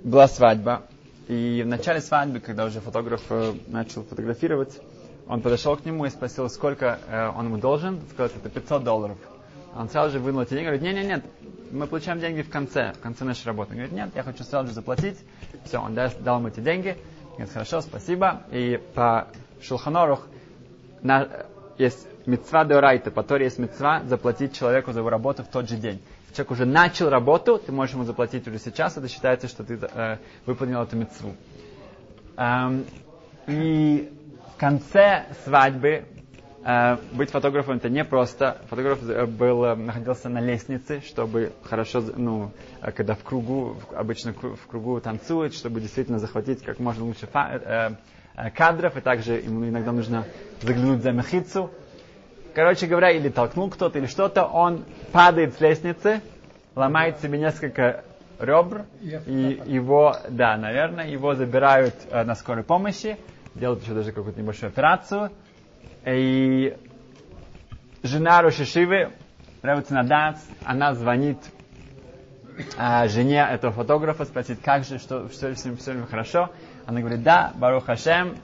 была 0.04 0.28
свадьба, 0.28 0.84
и 1.28 1.62
в 1.64 1.66
начале 1.66 2.00
свадьбы, 2.00 2.40
когда 2.40 2.66
уже 2.66 2.80
фотограф 2.80 3.22
э, 3.30 3.54
начал 3.68 4.02
фотографировать, 4.02 4.78
он 5.26 5.40
подошел 5.40 5.76
к 5.76 5.84
нему 5.84 6.04
и 6.04 6.10
спросил, 6.10 6.50
сколько 6.50 6.98
э, 7.08 7.28
он 7.34 7.46
ему 7.46 7.58
должен. 7.58 8.00
Сказал, 8.10 8.30
это 8.36 8.50
500 8.50 8.84
долларов. 8.84 9.18
Он 9.74 9.88
сразу 9.88 10.12
же 10.12 10.18
вынул 10.18 10.42
эти 10.42 10.50
деньги, 10.50 10.64
говорит, 10.64 10.82
нет, 10.82 10.94
нет, 10.94 11.06
нет, 11.06 11.24
мы 11.72 11.86
получаем 11.86 12.20
деньги 12.20 12.42
в 12.42 12.50
конце, 12.50 12.92
в 12.92 13.00
конце 13.00 13.24
нашей 13.24 13.46
работы. 13.46 13.70
Он 13.70 13.76
говорит, 13.76 13.94
нет, 13.94 14.10
я 14.14 14.22
хочу 14.22 14.44
сразу 14.44 14.68
же 14.68 14.74
заплатить. 14.74 15.18
Все, 15.64 15.78
он 15.78 15.94
дал, 15.94 16.10
дал 16.20 16.38
ему 16.38 16.48
эти 16.48 16.60
деньги. 16.60 16.96
Говорит, 17.32 17.52
хорошо, 17.52 17.80
спасибо. 17.80 18.42
И 18.52 18.78
по 18.94 19.26
Шулханорух 19.62 20.26
на, 21.02 21.28
есть 21.78 22.06
мецва 22.26 22.64
деорайта, 22.64 23.10
по 23.10 23.22
Торе 23.22 23.46
есть 23.46 23.58
мецва 23.58 24.02
заплатить 24.04 24.54
человеку 24.54 24.92
за 24.92 25.00
его 25.00 25.10
работу 25.10 25.42
в 25.42 25.48
тот 25.48 25.68
же 25.68 25.76
день 25.76 26.00
человек 26.34 26.50
уже 26.50 26.64
начал 26.66 27.08
работу, 27.08 27.58
ты 27.58 27.72
можешь 27.72 27.94
ему 27.94 28.04
заплатить 28.04 28.46
уже 28.46 28.58
сейчас, 28.58 28.96
это 28.96 29.08
считается, 29.08 29.48
что 29.48 29.64
ты 29.64 29.78
э, 29.80 30.18
выполнил 30.46 30.82
эту 30.82 30.96
мецву. 30.96 31.34
Эм, 32.36 32.84
и 33.46 34.10
в 34.54 34.60
конце 34.60 35.26
свадьбы 35.44 36.04
Э, 36.66 36.96
быть 37.12 37.30
фотографом 37.30 37.76
это 37.76 37.90
не 37.90 38.04
просто. 38.04 38.56
Фотограф 38.70 38.98
э, 39.06 39.26
был, 39.26 39.64
э, 39.64 39.74
находился 39.74 40.30
на 40.30 40.40
лестнице, 40.40 41.02
чтобы 41.06 41.52
хорошо, 41.62 42.02
ну, 42.16 42.52
когда 42.96 43.14
в 43.14 43.22
кругу, 43.22 43.76
обычно 43.94 44.32
в 44.32 44.66
кругу 44.66 44.98
танцуют, 45.00 45.54
чтобы 45.54 45.82
действительно 45.82 46.18
захватить 46.18 46.62
как 46.62 46.78
можно 46.78 47.04
лучше 47.04 47.28
кадров, 48.56 48.96
и 48.96 49.00
также 49.00 49.34
ему 49.34 49.68
иногда 49.68 49.92
нужно 49.92 50.24
заглянуть 50.62 51.02
за 51.02 51.12
мехицу. 51.12 51.70
Короче 52.54 52.86
говоря, 52.86 53.10
или 53.10 53.28
толкнул 53.28 53.68
кто-то, 53.68 53.98
или 53.98 54.06
что-то, 54.06 54.44
он 54.44 54.84
падает 55.12 55.54
с 55.54 55.60
лестницы, 55.60 56.20
ломает 56.76 57.18
себе 57.20 57.38
несколько 57.38 58.04
ребр, 58.38 58.84
и 59.00 59.60
его, 59.66 60.16
да, 60.28 60.56
наверное, 60.56 61.08
его 61.08 61.34
забирают 61.34 61.94
на 62.12 62.34
скорой 62.34 62.62
помощи, 62.62 63.16
делают 63.54 63.82
еще 63.82 63.94
даже 63.94 64.12
какую-то 64.12 64.40
небольшую 64.40 64.68
операцию, 64.68 65.30
и 66.06 66.76
жена 68.02 68.42
Рошишивы, 68.42 69.10
Ревуцина 69.62 70.36
она 70.64 70.94
звонит 70.94 71.38
а, 72.76 73.08
жене 73.08 73.46
этого 73.50 73.72
фотографа, 73.72 74.26
спросит, 74.26 74.60
как 74.62 74.84
же, 74.84 74.98
что, 74.98 75.28
что 75.30 75.54
с 75.54 75.64
ним 75.64 75.76
все 75.76 75.94
хорошо. 76.08 76.50
Она 76.86 77.00
говорит, 77.00 77.22
да, 77.22 77.52
Барух 77.56 77.86
Хашем, 77.86 78.36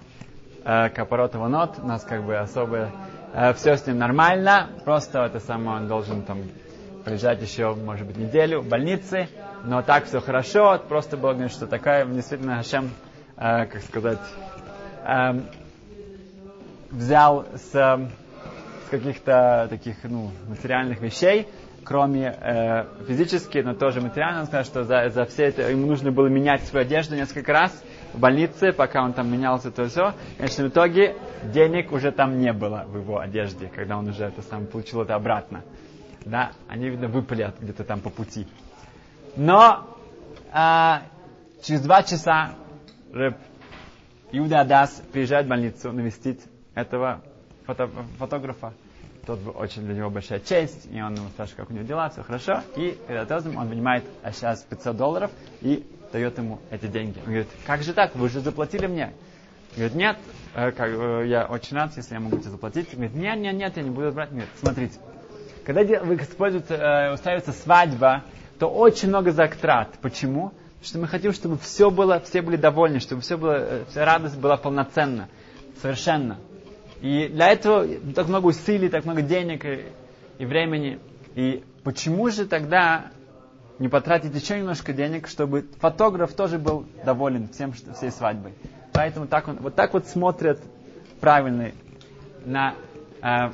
э, 0.65 0.89
Капарот 0.89 1.35
Ванот, 1.35 1.79
у 1.79 1.87
нас 1.87 2.05
как 2.05 2.25
бы 2.25 2.37
особо 2.39 2.91
э, 3.33 3.53
все 3.55 3.77
с 3.77 3.87
ним 3.87 3.99
нормально, 3.99 4.71
просто 4.85 5.21
это 5.25 5.41
самое, 5.41 5.79
он 5.79 5.89
должен 5.89 6.23
там 6.23 6.43
приезжать 7.05 7.41
еще, 7.43 7.75
может 7.75 8.07
быть, 8.07 8.17
неделю 8.17 8.61
в 8.61 8.69
больнице, 8.69 9.29
но 9.65 9.83
так 9.83 10.05
все 10.07 10.21
хорошо, 10.21 10.81
просто 10.89 11.17
было, 11.17 11.33
говорит, 11.33 11.53
что 11.53 11.67
такая, 11.67 12.05
действительно, 12.07 12.57
Хашем, 12.57 12.91
э, 13.37 13.67
как 13.67 13.83
сказать, 13.83 14.19
э, 15.05 15.41
взял 16.91 17.47
с, 17.55 17.71
с 17.71 18.91
каких-то 18.91 19.67
таких 19.71 19.97
ну, 20.05 20.31
материальных 20.49 21.01
вещей, 21.01 21.49
кроме 21.85 22.37
э, 22.41 22.85
физически, 23.07 23.59
но 23.59 23.75
тоже 23.75 24.01
материально, 24.01 24.41
он 24.41 24.47
сказал, 24.47 24.65
что 24.65 24.85
за, 24.85 25.09
за 25.11 25.25
все 25.25 25.45
это 25.45 25.71
ему 25.71 25.87
нужно 25.87 26.13
было 26.13 26.27
менять 26.27 26.63
свою 26.65 26.85
одежду 26.87 27.17
несколько 27.17 27.53
раз 27.53 27.73
в 28.13 28.19
больнице, 28.19 28.73
пока 28.73 29.03
он 29.05 29.13
там 29.13 29.31
менялся, 29.31 29.71
то 29.71 29.87
все. 29.89 30.13
В 30.35 30.37
конечном 30.39 30.69
итоге 30.69 31.17
денег 31.45 31.93
уже 31.93 32.13
там 32.13 32.39
не 32.39 32.53
было 32.53 32.85
в 32.87 32.97
его 32.97 33.19
одежде, 33.19 33.69
когда 33.69 33.99
он 33.99 34.09
уже 34.09 34.25
это 34.25 34.43
сам 34.43 34.67
получил 34.67 35.03
это 35.03 35.15
обратно. 35.15 35.63
Да, 36.25 36.53
они, 36.69 36.89
видно, 36.89 37.09
выпали 37.09 37.53
где-то 37.61 37.85
там 37.85 38.01
по 38.01 38.11
пути. 38.11 38.47
Но 39.37 39.97
э, 40.53 40.95
через 41.63 41.83
два 41.83 42.03
часа 42.03 42.55
Рэб 43.13 43.37
Иуда 44.33 44.61
Адас 44.61 45.03
приезжает 45.13 45.47
в 45.47 45.49
больницу 45.49 45.93
навестить 45.93 46.41
этого 46.75 47.21
фото, 47.67 47.89
фотографа. 48.19 48.73
Тот 49.27 49.41
очень 49.55 49.83
для 49.83 49.95
него 49.95 50.11
большая 50.11 50.41
честь, 50.41 50.89
и 50.91 51.01
он 51.01 51.15
ему 51.15 51.29
спрашивает, 51.29 51.61
как 51.61 51.71
у 51.71 51.75
него 51.75 51.85
дела, 51.85 52.09
все 52.09 52.23
хорошо. 52.23 52.63
И 52.77 52.99
перед 53.07 53.31
этим 53.31 53.57
он 53.57 53.69
понимает, 53.69 54.05
а 54.23 54.33
сейчас 54.33 54.63
500 54.63 54.97
долларов, 54.97 55.31
и 55.61 55.87
дает 56.13 56.39
ему 56.39 56.61
эти 56.71 56.87
деньги. 56.87 57.19
Он 57.19 57.27
говорит, 57.27 57.49
как 57.67 57.83
же 57.83 57.93
так, 57.93 58.15
вы 58.15 58.29
же 58.29 58.41
заплатили 58.41 58.87
мне. 58.87 59.13
Говорит, 59.77 59.95
нет, 59.95 60.17
э, 60.55 60.73
как, 60.73 60.91
э, 60.91 61.25
я 61.27 61.47
очень 61.47 61.77
рад, 61.77 61.93
если 61.97 62.15
я 62.15 62.21
могу 62.21 62.39
тебе 62.39 62.51
заплатить. 62.51 62.93
Говорит, 62.93 63.15
нет, 63.15 63.39
нет, 63.39 63.55
нет, 63.55 63.77
я 63.77 63.83
не 63.83 63.91
буду 63.91 64.11
брать. 64.11 64.31
Говорит, 64.31 64.49
смотрите, 64.59 64.99
когда 65.65 65.83
вы 66.03 66.17
используете, 66.17 66.75
э, 66.75 67.13
устраивается 67.13 67.53
свадьба, 67.53 68.25
то 68.59 68.69
очень 68.69 69.09
много 69.09 69.31
затрат. 69.31 69.91
Почему? 70.03 70.49
Потому 70.51 70.85
что 70.85 70.99
мы 70.99 71.09
хотим, 71.09 71.33
чтобы 71.33 71.59
все 71.59 71.91
было, 71.91 72.21
все 72.21 72.43
были 72.43 72.57
довольны, 72.57 73.01
чтобы 73.01 73.23
все 73.23 73.37
было, 73.37 73.85
вся 73.91 74.05
радость 74.05 74.39
была 74.39 74.57
полноценна, 74.57 75.29
совершенно. 75.81 76.39
И 77.01 77.29
для 77.29 77.49
этого 77.49 77.87
так 78.15 78.29
много 78.29 78.47
усилий, 78.47 78.89
так 78.89 79.05
много 79.05 79.23
денег 79.23 79.65
и, 79.65 79.85
и 80.39 80.45
времени. 80.45 80.99
И 81.35 81.63
почему 81.85 82.29
же 82.31 82.47
тогда 82.47 83.11
не 83.81 83.89
потратить 83.89 84.35
еще 84.35 84.59
немножко 84.59 84.93
денег, 84.93 85.27
чтобы 85.27 85.67
фотограф 85.81 86.35
тоже 86.35 86.59
был 86.59 86.87
доволен 87.05 87.49
всем, 87.49 87.73
всей 87.73 88.11
свадьбой? 88.13 88.53
Поэтому 88.93 89.27
так 89.27 89.49
он, 89.49 89.57
вот 89.57 89.75
так 89.75 89.95
вот 89.95 90.07
смотрят 90.07 90.61
правильно 91.19 91.73
на 92.45 92.75
э, 93.23 93.51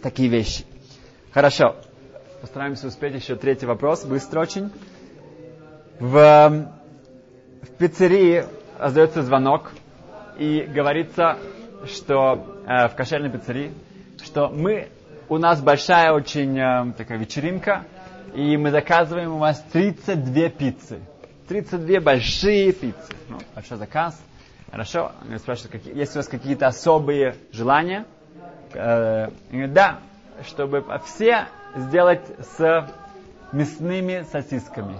такие 0.00 0.28
вещи. 0.28 0.64
Хорошо. 1.32 1.74
Постараемся 2.40 2.86
успеть 2.86 3.14
еще 3.14 3.34
третий 3.34 3.66
вопрос, 3.66 4.04
быстро 4.04 4.40
очень. 4.40 4.70
В, 5.98 6.68
в 7.62 7.66
пиццерии 7.78 8.44
раздается 8.78 9.22
звонок 9.22 9.72
и 10.38 10.60
говорится, 10.72 11.36
что 11.86 12.62
э, 12.66 12.86
в 12.88 12.94
кошерной 12.94 13.30
пиццерии, 13.30 13.72
что 14.22 14.48
мы, 14.50 14.88
у 15.28 15.38
нас 15.38 15.60
большая 15.60 16.12
очень 16.12 16.56
э, 16.58 16.92
такая 16.96 17.18
вечеринка, 17.18 17.84
и 18.34 18.56
мы 18.56 18.70
заказываем 18.70 19.32
у 19.34 19.38
вас 19.38 19.62
32 19.72 20.48
пиццы. 20.50 21.00
32 21.48 22.00
большие 22.00 22.72
пиццы. 22.72 23.12
Ну, 23.28 23.38
большой 23.54 23.78
заказ. 23.78 24.20
Хорошо. 24.70 25.12
Они 25.22 25.36
спрашивают, 25.38 25.72
какие, 25.72 25.96
есть 25.96 26.14
у 26.14 26.18
вас 26.18 26.28
какие-то 26.28 26.66
особые 26.66 27.36
желания? 27.52 28.06
Э, 28.72 29.28
да, 29.50 29.98
чтобы 30.46 30.84
все 31.04 31.46
сделать 31.76 32.22
с 32.56 32.88
мясными 33.52 34.24
сосисками. 34.30 34.96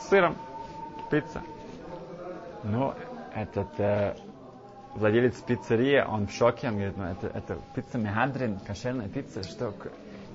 С 0.00 0.08
сыром. 0.08 0.36
Пицца. 1.10 1.42
Ну, 2.62 2.94
этот 3.34 3.68
э, 3.78 4.14
владелец 4.94 5.34
пиццерии, 5.36 6.00
он 6.00 6.28
в 6.28 6.32
шоке, 6.32 6.68
он 6.68 6.74
говорит, 6.74 6.96
ну 6.96 7.04
это, 7.04 7.26
это 7.26 7.58
пицца 7.74 7.98
Мехадрин, 7.98 8.58
кошерная 8.60 9.08
пицца, 9.08 9.42
что... 9.42 9.74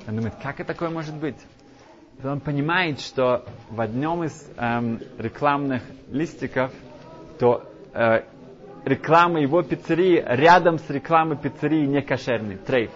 Он 0.08 0.16
думает, 0.16 0.36
как 0.42 0.60
это 0.62 0.74
такое 0.74 0.90
может 0.90 1.16
быть? 1.16 1.36
И 2.24 2.26
он 2.26 2.40
понимает, 2.40 3.02
что 3.02 3.46
в 3.70 3.82
одном 3.82 4.24
из 4.24 4.50
эм, 4.58 5.02
рекламных 5.18 5.84
листиков, 6.10 6.72
то 7.38 7.70
э, 7.94 8.22
реклама 8.86 9.42
его 9.42 9.62
пиццерии 9.62 10.24
рядом 10.26 10.80
с 10.80 10.90
рекламой 10.90 11.38
пиццерии 11.38 11.86
не 11.86 12.02
кошерной, 12.02 12.56
трейд. 12.56 12.90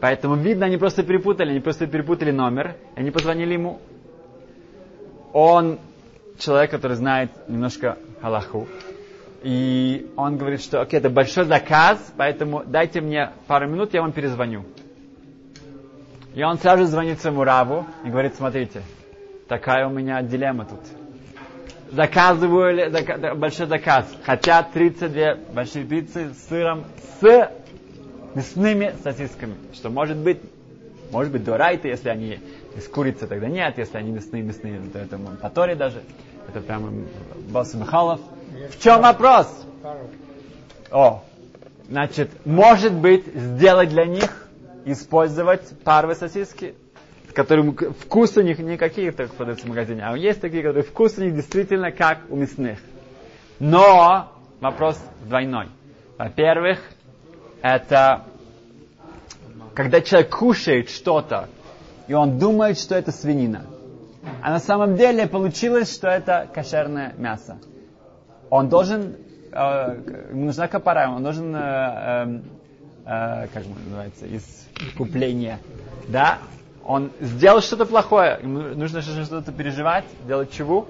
Поэтому 0.00 0.36
видно, 0.36 0.66
они 0.66 0.76
просто 0.76 1.02
перепутали, 1.02 1.50
они 1.50 1.60
просто 1.60 1.86
перепутали 1.86 2.30
номер, 2.30 2.76
они 2.94 3.10
позвонили 3.10 3.54
ему. 3.54 3.80
Он 5.32 5.80
человек, 6.38 6.70
который 6.70 6.96
знает 6.96 7.30
немножко 7.48 7.98
Аллаху, 8.22 8.68
и 9.42 10.10
он 10.16 10.36
говорит, 10.36 10.62
что 10.62 10.80
окей, 10.80 10.98
это 11.00 11.10
большой 11.10 11.44
заказ, 11.44 12.14
поэтому 12.16 12.62
дайте 12.64 13.00
мне 13.00 13.32
пару 13.46 13.68
минут, 13.68 13.92
я 13.94 14.00
вам 14.00 14.12
перезвоню. 14.12 14.64
И 16.34 16.42
он 16.42 16.58
сразу 16.58 16.84
звонит 16.84 17.20
своему 17.20 17.44
раву 17.44 17.86
и 18.04 18.08
говорит, 18.08 18.34
смотрите, 18.34 18.82
такая 19.48 19.86
у 19.86 19.90
меня 19.90 20.20
дилемма 20.22 20.64
тут. 20.64 20.80
Заказываю 21.92 22.90
зака, 22.90 23.34
большой 23.34 23.66
заказ. 23.66 24.06
Хотят 24.24 24.72
32 24.72 25.36
большие 25.52 25.84
пиццы 25.84 26.34
с 26.34 26.48
сыром, 26.48 26.84
с 27.20 27.50
мясными 28.34 28.94
сосисками. 29.04 29.54
Что 29.72 29.90
может 29.90 30.16
быть, 30.16 30.40
может 31.12 31.32
быть, 31.32 31.44
дорайты, 31.44 31.88
если 31.88 32.08
они 32.08 32.40
из 32.76 32.88
курицы, 32.88 33.28
тогда 33.28 33.46
нет. 33.46 33.78
Если 33.78 33.96
они 33.96 34.10
мясные, 34.10 34.42
мясные, 34.42 34.80
то 34.92 34.98
это 34.98 35.18
патори 35.40 35.76
даже. 35.76 36.02
Это 36.48 36.60
прямо 36.60 36.92
Босс 37.48 37.74
Михалов. 37.74 38.20
В 38.70 38.82
чем 38.82 39.02
вопрос? 39.02 39.46
О, 40.90 41.22
значит, 41.88 42.30
может 42.44 42.92
быть, 42.92 43.24
сделать 43.26 43.90
для 43.90 44.06
них, 44.06 44.43
использовать 44.84 45.62
паровые 45.84 46.16
сосиски, 46.16 46.74
которые 47.34 47.72
вкус 47.72 48.36
у 48.36 48.42
них 48.42 48.58
никакие 48.58 49.12
так 49.12 49.30
продаются 49.32 49.66
в 49.66 49.68
магазине, 49.68 50.02
а 50.04 50.16
есть 50.16 50.40
такие, 50.40 50.62
которые 50.62 50.84
вкус 50.84 51.18
у 51.18 51.22
них 51.22 51.34
действительно 51.34 51.90
как 51.90 52.20
у 52.30 52.36
мясных. 52.36 52.78
Но 53.58 54.32
вопрос 54.60 55.00
двойной. 55.24 55.68
Во-первых, 56.18 56.78
это 57.62 58.24
когда 59.74 60.00
человек 60.00 60.30
кушает 60.36 60.90
что-то, 60.90 61.48
и 62.06 62.14
он 62.14 62.38
думает, 62.38 62.78
что 62.78 62.94
это 62.94 63.10
свинина. 63.10 63.66
А 64.42 64.50
на 64.50 64.58
самом 64.60 64.96
деле 64.96 65.26
получилось, 65.26 65.92
что 65.92 66.08
это 66.08 66.48
кошерное 66.52 67.14
мясо 67.18 67.58
он 68.54 68.68
должен, 68.68 69.16
э, 69.52 70.30
ему 70.30 70.44
нужна 70.46 70.68
капара, 70.68 71.10
он 71.10 71.22
должен, 71.24 71.54
э, 71.56 71.58
э, 71.60 72.40
э, 73.04 73.46
как 73.52 73.64
называется, 73.66 74.26
искупление, 74.80 75.58
да, 76.08 76.38
он 76.84 77.10
сделал 77.20 77.60
что-то 77.60 77.86
плохое, 77.86 78.38
ему 78.42 78.60
нужно 78.74 79.00
что-то 79.00 79.52
переживать, 79.52 80.04
делать 80.26 80.52
чего? 80.52 80.86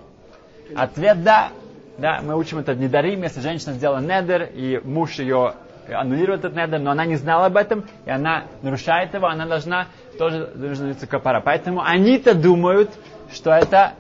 Ответ 0.74 1.22
да, 1.22 1.50
да, 1.98 2.20
мы 2.22 2.36
учим 2.36 2.58
это 2.58 2.72
в 2.72 2.78
недарим, 2.78 3.22
если 3.22 3.40
женщина 3.40 3.74
сделала 3.74 4.00
недер, 4.00 4.42
и 4.52 4.80
муж 4.82 5.18
ее 5.18 5.54
аннулирует 5.88 6.40
этот 6.44 6.56
недер, 6.56 6.80
но 6.80 6.90
она 6.90 7.04
не 7.04 7.16
знала 7.16 7.46
об 7.46 7.56
этом, 7.56 7.84
и 8.06 8.10
она 8.10 8.44
нарушает 8.62 9.14
его, 9.14 9.26
она 9.26 9.46
должна 9.46 9.88
тоже 10.18 10.50
должна 10.54 10.94
капара. 11.08 11.40
Поэтому 11.40 11.82
они-то 11.82 12.34
думают, 12.34 12.90
что 13.32 13.52
это 13.52 13.92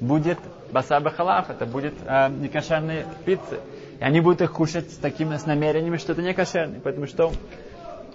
будет 0.00 0.38
басар 0.70 1.02
халаф, 1.10 1.50
это 1.50 1.66
будет 1.66 1.94
э, 2.06 2.28
некошерные 2.28 3.06
пиццы. 3.24 3.58
И 4.00 4.02
они 4.02 4.20
будут 4.20 4.40
их 4.40 4.52
кушать 4.52 4.90
с 4.90 4.96
такими 4.96 5.36
с 5.36 5.44
намерениями, 5.44 5.98
что 5.98 6.12
это 6.12 6.22
не 6.22 6.32
кошерный, 6.32 6.80
поэтому 6.82 7.06
что, 7.06 7.32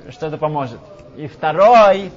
что 0.10 0.26
это 0.26 0.38
поможет. 0.38 0.80
И 1.16 1.28
второй 1.28 2.12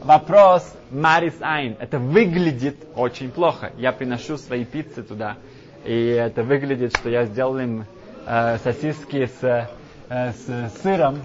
вопрос 0.00 0.68
Марис 0.90 1.36
Айн. 1.40 1.76
Это 1.78 2.00
выглядит 2.00 2.76
очень 2.96 3.30
плохо. 3.30 3.70
Я 3.76 3.92
приношу 3.92 4.36
свои 4.38 4.64
пиццы 4.64 5.04
туда, 5.04 5.36
и 5.84 5.94
это 6.08 6.42
выглядит, 6.42 6.96
что 6.96 7.08
я 7.10 7.24
сделал 7.26 7.56
им 7.58 7.86
э, 8.26 8.58
сосиски 8.58 9.26
с, 9.26 9.68
э, 10.08 10.32
с 10.32 10.80
сыром. 10.82 11.20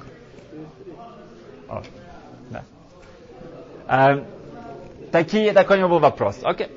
О, 1.67 1.81
да. 2.51 2.63
э, 3.87 4.23
такие, 5.11 5.51
такой 5.51 5.77
у 5.77 5.79
него 5.79 5.89
был 5.89 5.99
вопрос. 5.99 6.39
Окей. 6.43 6.67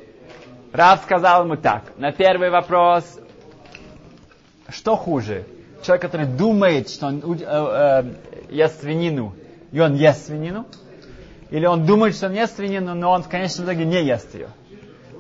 Рав 0.73 1.03
сказал 1.03 1.45
ему 1.45 1.57
так. 1.57 1.83
На 1.99 2.11
первый 2.11 2.49
вопрос, 2.49 3.21
что 4.71 4.97
хуже? 4.97 5.45
Человек, 5.83 6.03
который 6.03 6.27
думает, 6.27 6.91
что 6.91 7.07
он 7.07 7.19
э, 7.19 7.45
э, 7.47 8.05
ест 8.51 8.81
свинину, 8.81 9.35
и 9.73 9.81
он 9.81 9.95
ест 9.95 10.27
свинину, 10.27 10.67
или 11.51 11.67
он 11.67 11.87
думает, 11.87 12.15
что 12.15 12.27
он 12.27 12.35
ест 12.35 12.57
свинину, 12.57 12.95
но 12.95 13.11
он 13.11 13.23
в 13.23 13.29
конечном 13.29 13.67
итоге 13.67 13.85
не 13.85 14.03
ест 14.05 14.35
ее. 14.35 14.49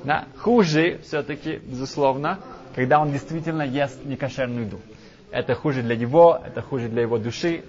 Да? 0.04 0.26
Хуже 0.36 1.00
все-таки, 1.04 1.60
безусловно, 1.64 2.38
когда 2.74 3.00
он 3.00 3.12
действительно 3.12 3.62
ест 3.62 4.04
некошерную 4.04 4.66
еду. 4.66 4.80
Это 5.30 5.54
хуже 5.54 5.82
для 5.82 5.96
него, 5.96 6.40
это 6.44 6.62
хуже 6.62 6.88
для 6.88 7.02
его 7.02 7.18
души. 7.18 7.64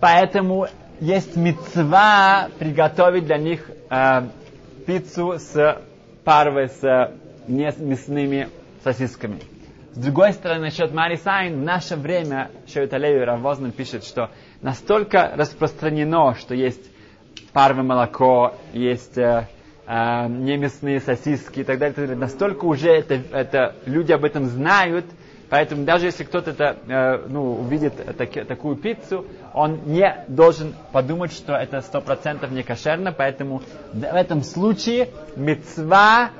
Поэтому 0.00 0.68
есть 1.00 1.36
мецва 1.36 2.48
приготовить 2.58 3.26
для 3.26 3.38
них 3.38 3.70
э, 3.90 4.22
пиццу 4.86 5.38
с 5.38 5.80
парвой 6.24 6.68
с 6.68 7.12
мясными 7.46 8.48
сосисками. 8.84 9.40
С 9.98 10.00
другой 10.00 10.32
стороны, 10.32 10.60
насчет 10.66 10.94
Мари 10.94 11.16
Сайн, 11.16 11.60
в 11.60 11.64
наше 11.64 11.96
время, 11.96 12.52
Шойталею 12.72 13.26
Равознан 13.26 13.72
пишет, 13.72 14.04
что 14.04 14.30
настолько 14.62 15.32
распространено, 15.34 16.36
что 16.36 16.54
есть 16.54 16.88
парвое 17.52 17.82
молоко, 17.82 18.54
есть 18.72 19.18
э, 19.18 19.48
э, 19.88 20.28
неместные 20.28 21.00
сосиски 21.00 21.58
и 21.58 21.64
так 21.64 21.80
далее, 21.80 21.94
так 21.94 22.04
далее. 22.04 22.16
Настолько 22.16 22.66
уже 22.66 22.90
это, 22.90 23.14
это 23.32 23.74
люди 23.86 24.12
об 24.12 24.24
этом 24.24 24.44
знают, 24.46 25.04
поэтому 25.50 25.84
даже 25.84 26.06
если 26.06 26.22
кто-то 26.22 26.52
это, 26.52 26.76
э, 26.86 27.26
ну, 27.28 27.54
увидит 27.58 27.94
так, 28.16 28.30
такую 28.46 28.76
пиццу, 28.76 29.26
он 29.52 29.80
не 29.86 30.24
должен 30.28 30.76
подумать, 30.92 31.32
что 31.32 31.54
это 31.54 31.80
сто 31.80 32.00
процентов 32.00 32.52
не 32.52 32.62
кошерно, 32.62 33.10
поэтому 33.10 33.62
в 33.92 34.04
этом 34.04 34.42
случае 34.42 35.08
мецва 35.34 36.30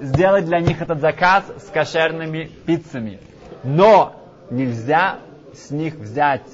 сделать 0.00 0.46
для 0.46 0.60
них 0.60 0.80
этот 0.80 1.00
заказ 1.00 1.44
с 1.58 1.70
кошерными 1.70 2.50
пиццами. 2.66 3.20
Но 3.62 4.14
нельзя 4.50 5.18
с 5.54 5.70
них 5.70 5.94
взять 5.94 6.46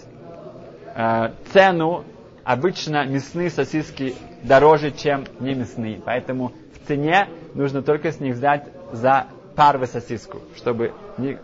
э, 0.94 1.30
цену 1.52 2.04
обычно 2.44 3.06
мясные 3.06 3.50
сосиски 3.50 4.14
дороже, 4.42 4.90
чем 4.90 5.24
не 5.40 5.54
мясные. 5.54 6.00
Поэтому 6.04 6.52
в 6.74 6.86
цене 6.86 7.28
нужно 7.54 7.82
только 7.82 8.12
с 8.12 8.20
них 8.20 8.34
взять 8.34 8.66
за 8.92 9.26
парвы 9.54 9.86
сосиску, 9.86 10.38
чтобы 10.56 10.92
не, 11.18 11.38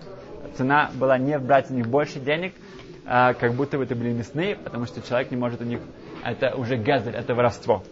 цена 0.57 0.91
была 0.95 1.19
не 1.19 1.39
брать 1.39 1.71
у 1.71 1.75
них 1.75 1.87
больше 1.89 2.21
денег, 2.21 2.55
а, 3.07 3.35
как 3.35 3.55
будто 3.55 3.77
бы 3.77 3.85
это 3.85 3.95
были 3.95 4.13
мясные, 4.13 4.57
потому 4.57 4.87
что 4.87 5.03
человек 5.03 5.31
не 5.31 5.37
может 5.37 5.61
у 5.61 5.65
них, 5.65 5.81
это 6.25 6.57
уже 6.57 6.77
газель, 6.77 7.15
это 7.15 7.35
воровство. 7.35 7.83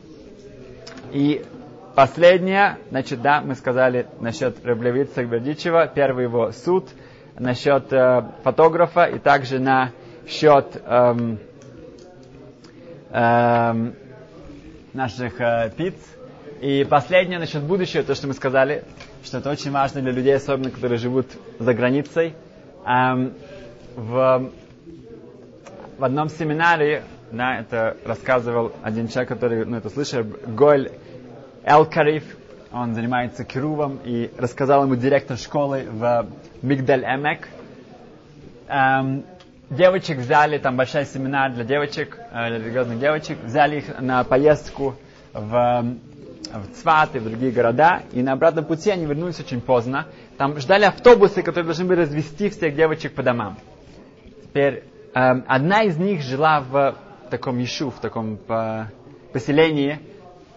И 1.12 1.44
последнее, 1.94 2.78
значит, 2.90 3.22
да, 3.22 3.40
мы 3.40 3.54
сказали 3.54 4.06
насчет 4.20 4.64
Раблевица 4.64 5.24
Гвердичева, 5.24 5.86
первый 5.86 6.24
его 6.24 6.52
суд, 6.52 6.88
насчет 7.38 7.92
э, 7.92 8.22
фотографа 8.42 9.04
и 9.04 9.18
также 9.18 9.58
на 9.58 9.90
счет 10.28 10.80
эм, 10.84 11.38
э, 13.10 13.92
наших 14.92 15.40
э, 15.40 15.70
пиц. 15.76 15.94
И 16.60 16.84
последнее 16.88 17.38
насчет 17.38 17.62
будущего, 17.62 18.02
то, 18.04 18.14
что 18.14 18.28
мы 18.28 18.34
сказали, 18.34 18.84
что 19.24 19.38
это 19.38 19.50
очень 19.50 19.72
важно 19.72 20.00
для 20.00 20.12
людей, 20.12 20.36
особенно 20.36 20.70
которые 20.70 20.98
живут 20.98 21.26
за 21.58 21.74
границей. 21.74 22.34
Эм, 22.86 23.32
в, 23.96 24.50
в 25.98 26.04
одном 26.04 26.28
семинаре, 26.28 27.02
да, 27.30 27.58
это 27.58 27.96
рассказывал 28.04 28.72
один 28.82 29.08
человек, 29.08 29.28
который, 29.30 29.64
ну, 29.64 29.76
это 29.76 29.90
слышал, 29.90 30.22
Голь 30.46 30.90
Элкариф, 31.64 32.24
он 32.72 32.94
занимается 32.94 33.44
кирувом, 33.44 34.00
и 34.04 34.32
рассказал 34.36 34.82
ему 34.84 34.96
директор 34.96 35.36
школы 35.36 35.84
в 35.88 36.26
Мигдаль 36.60 37.04
Эмек. 37.04 37.48
Эм, 38.66 39.24
девочек 39.70 40.18
взяли, 40.18 40.58
там 40.58 40.76
большой 40.76 41.04
семинар 41.04 41.52
для 41.52 41.62
девочек, 41.64 42.18
э, 42.32 42.48
религиозных 42.48 42.98
девочек, 42.98 43.38
взяли 43.44 43.78
их 43.78 44.00
на 44.00 44.24
поездку 44.24 44.96
в, 45.32 45.84
в 46.52 46.74
Цват 46.74 47.14
и 47.14 47.20
в 47.20 47.24
другие 47.24 47.52
города, 47.52 48.02
и 48.12 48.22
на 48.22 48.32
обратном 48.32 48.64
пути 48.64 48.90
они 48.90 49.06
вернулись 49.06 49.38
очень 49.38 49.60
поздно. 49.60 50.08
Там 50.38 50.58
ждали 50.58 50.84
автобусы, 50.84 51.42
которые 51.42 51.66
должны 51.66 51.84
были 51.84 52.00
развести 52.00 52.48
всех 52.48 52.74
девочек 52.74 53.14
по 53.14 53.22
домам. 53.22 53.56
Теперь 54.42 54.82
э, 55.14 55.20
одна 55.46 55.84
из 55.84 55.96
них 55.96 56.22
жила 56.22 56.60
в 56.60 56.96
таком 57.30 57.62
Ишу, 57.62 57.90
в 57.90 58.00
таком 58.00 58.36
по, 58.36 58.90
поселении, 59.32 60.00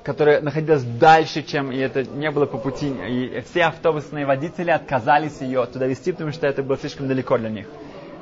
которое 0.05 0.39
находилось 0.39 0.83
дальше, 0.83 1.41
чем 1.41 1.71
и 1.71 1.77
это 1.77 2.03
не 2.03 2.29
было 2.29 2.45
по 2.45 2.59
пути. 2.59 2.89
И 2.89 3.41
все 3.49 3.63
автобусные 3.63 4.27
водители 4.27 4.69
отказались 4.69 5.41
ее 5.41 5.65
туда 5.65 5.87
вести, 5.87 6.11
потому 6.11 6.31
что 6.31 6.45
это 6.45 6.61
было 6.61 6.77
слишком 6.77 7.07
далеко 7.07 7.39
для 7.39 7.49
них. 7.49 7.65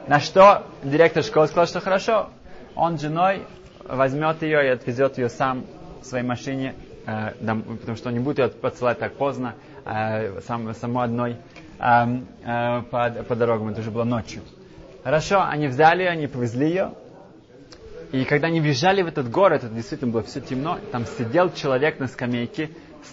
На 0.07 0.21
что 0.21 0.63
директор 0.81 1.23
школы 1.23 1.47
сказал, 1.47 1.67
что 1.67 1.81
хорошо, 1.81 2.29
он 2.75 2.97
женой 2.97 3.43
возьмет 3.83 4.41
ее 4.41 4.65
и 4.65 4.69
отвезет 4.69 5.17
ее 5.17 5.27
сам 5.27 5.65
в 6.01 6.05
своей 6.05 6.23
машине, 6.23 6.73
э, 7.05 7.31
потому 7.41 7.97
что 7.97 8.07
он 8.09 8.13
не 8.13 8.19
будет 8.21 8.39
ее 8.39 8.47
посылать 8.47 8.99
так 8.99 9.13
поздно, 9.15 9.55
э, 9.85 10.39
сам, 10.47 10.73
само 10.75 11.01
одной 11.01 11.35
э, 11.79 11.83
э, 12.45 12.81
по, 12.89 13.09
по 13.27 13.35
дорогам, 13.35 13.69
это 13.69 13.81
уже 13.81 13.91
было 13.91 14.05
ночью. 14.05 14.41
Хорошо, 15.03 15.43
они 15.43 15.67
взяли, 15.67 16.03
они 16.03 16.27
повезли 16.27 16.67
ее, 16.67 16.93
и 18.13 18.23
когда 18.23 18.47
они 18.47 18.61
въезжали 18.61 19.01
в 19.01 19.07
этот 19.07 19.29
город, 19.29 19.65
это 19.65 19.73
действительно 19.73 20.11
было 20.11 20.23
все 20.23 20.39
темно, 20.39 20.79
там 20.93 21.05
сидел 21.05 21.51
человек 21.51 21.99
на 21.99 22.07
скамейке, 22.07 22.69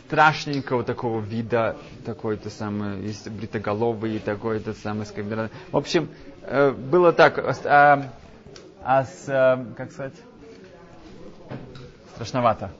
страшненького 0.06 0.84
такого 0.84 1.20
вида, 1.20 1.76
такой-то 2.06 2.48
самый, 2.48 3.02
есть 3.02 3.28
бритоголовый, 3.28 4.20
такой-то 4.20 4.72
самый, 4.72 5.04
в 5.04 5.76
общем, 5.76 6.08
Э, 6.42 6.70
было 6.70 7.12
так, 7.12 7.38
а, 7.38 8.10
а 8.82 9.04
с, 9.04 9.28
а, 9.28 9.64
как 9.76 9.92
сказать, 9.92 10.14
страшновато. 12.14 12.70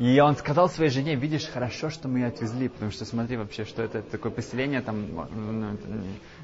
И 0.00 0.18
он 0.18 0.34
сказал 0.34 0.70
своей 0.70 0.90
жене, 0.90 1.14
видишь, 1.14 1.46
хорошо, 1.46 1.90
что 1.90 2.08
мы 2.08 2.20
ее 2.20 2.26
отвезли, 2.28 2.68
потому 2.68 2.90
что 2.90 3.04
смотри 3.04 3.36
вообще, 3.36 3.66
что 3.66 3.82
это 3.82 4.00
такое 4.00 4.32
поселение, 4.32 4.80
там, 4.80 5.06
ну, 5.14 5.76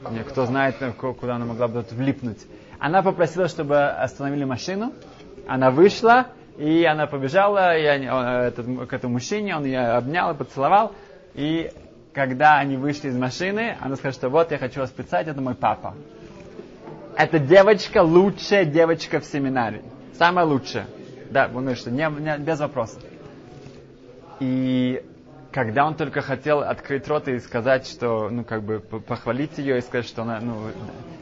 ну 0.03 0.25
кто 0.29 0.45
знает, 0.45 0.77
куда 0.99 1.37
она 1.37 1.47
могла 1.47 1.66
бы 1.66 1.83
тут 1.83 1.92
влипнуть. 1.92 2.47
Она 2.79 3.03
попросила, 3.03 3.49
чтобы 3.49 3.83
остановили 3.83 4.45
машину, 4.45 4.92
она 5.49 5.71
вышла, 5.71 6.27
и 6.59 6.85
она 6.85 7.07
побежала 7.07 7.79
и 7.79 7.85
они, 7.87 8.09
он, 8.11 8.27
этот, 8.27 8.88
к 8.88 8.92
этому 8.92 9.14
мужчине, 9.14 9.57
он 9.57 9.64
ее 9.64 9.81
обнял 9.81 10.33
и 10.33 10.37
поцеловал, 10.37 10.92
и 11.33 11.73
когда 12.12 12.59
они 12.59 12.77
вышли 12.77 13.09
из 13.09 13.16
машины, 13.16 13.77
она 13.81 13.97
сказала, 13.97 14.12
что 14.12 14.29
вот 14.29 14.53
я 14.53 14.59
хочу 14.59 14.81
вас 14.81 14.90
представить, 14.90 15.29
это 15.29 15.40
мой 15.40 15.55
папа 15.55 15.95
эта 17.16 17.38
девочка 17.38 18.03
лучшая 18.03 18.64
девочка 18.66 19.21
в 19.21 19.25
семинаре. 19.25 19.83
Самая 20.19 20.45
лучшая. 20.45 20.87
Да, 21.31 21.51
он 21.53 21.75
что 21.75 21.90
не, 21.90 22.07
не, 22.21 22.38
без 22.38 22.61
вопросов. 22.61 23.03
И 24.40 25.03
когда 25.53 25.87
он 25.87 25.94
только 25.94 26.20
хотел 26.20 26.61
открыть 26.61 27.09
рот 27.09 27.29
и 27.29 27.38
сказать, 27.38 27.87
что, 27.87 28.29
ну, 28.29 28.44
как 28.44 28.62
бы 28.62 28.81
похвалить 28.81 29.57
ее 29.59 29.79
и 29.79 29.81
сказать, 29.81 30.07
что 30.07 30.22
она, 30.22 30.40
ну, 30.40 30.70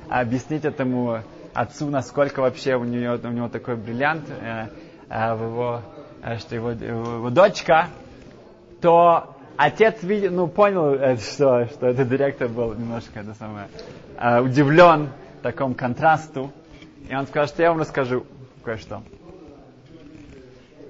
объяснить 0.09 0.64
этому 0.64 1.22
отцу, 1.53 1.88
насколько 1.88 2.40
вообще 2.40 2.74
у 2.74 2.85
нее, 2.85 3.18
у 3.22 3.29
него 3.29 3.48
такой 3.48 3.77
бриллиант, 3.77 4.29
э, 4.29 4.68
э, 5.09 5.36
его, 5.41 5.82
э, 6.22 6.39
что 6.39 6.55
его, 6.57 6.70
его 6.72 7.30
дочка, 7.30 7.89
то 8.80 9.36
отец 9.57 10.03
видел, 10.03 10.32
ну, 10.32 10.49
понял, 10.49 10.95
э, 10.95 11.16
что, 11.16 11.66
что 11.66 11.86
этот 11.86 12.09
директор 12.09 12.49
был 12.49 12.74
немножко 12.74 13.20
это 13.20 13.34
самое, 13.34 13.68
э, 14.18 14.41
удивлен, 14.41 15.11
таком 15.43 15.74
контрасту. 15.74 16.51
И 17.09 17.14
он 17.14 17.26
сказал, 17.26 17.47
что 17.47 17.62
я 17.62 17.70
вам 17.70 17.80
расскажу 17.80 18.26
кое-что. 18.64 19.03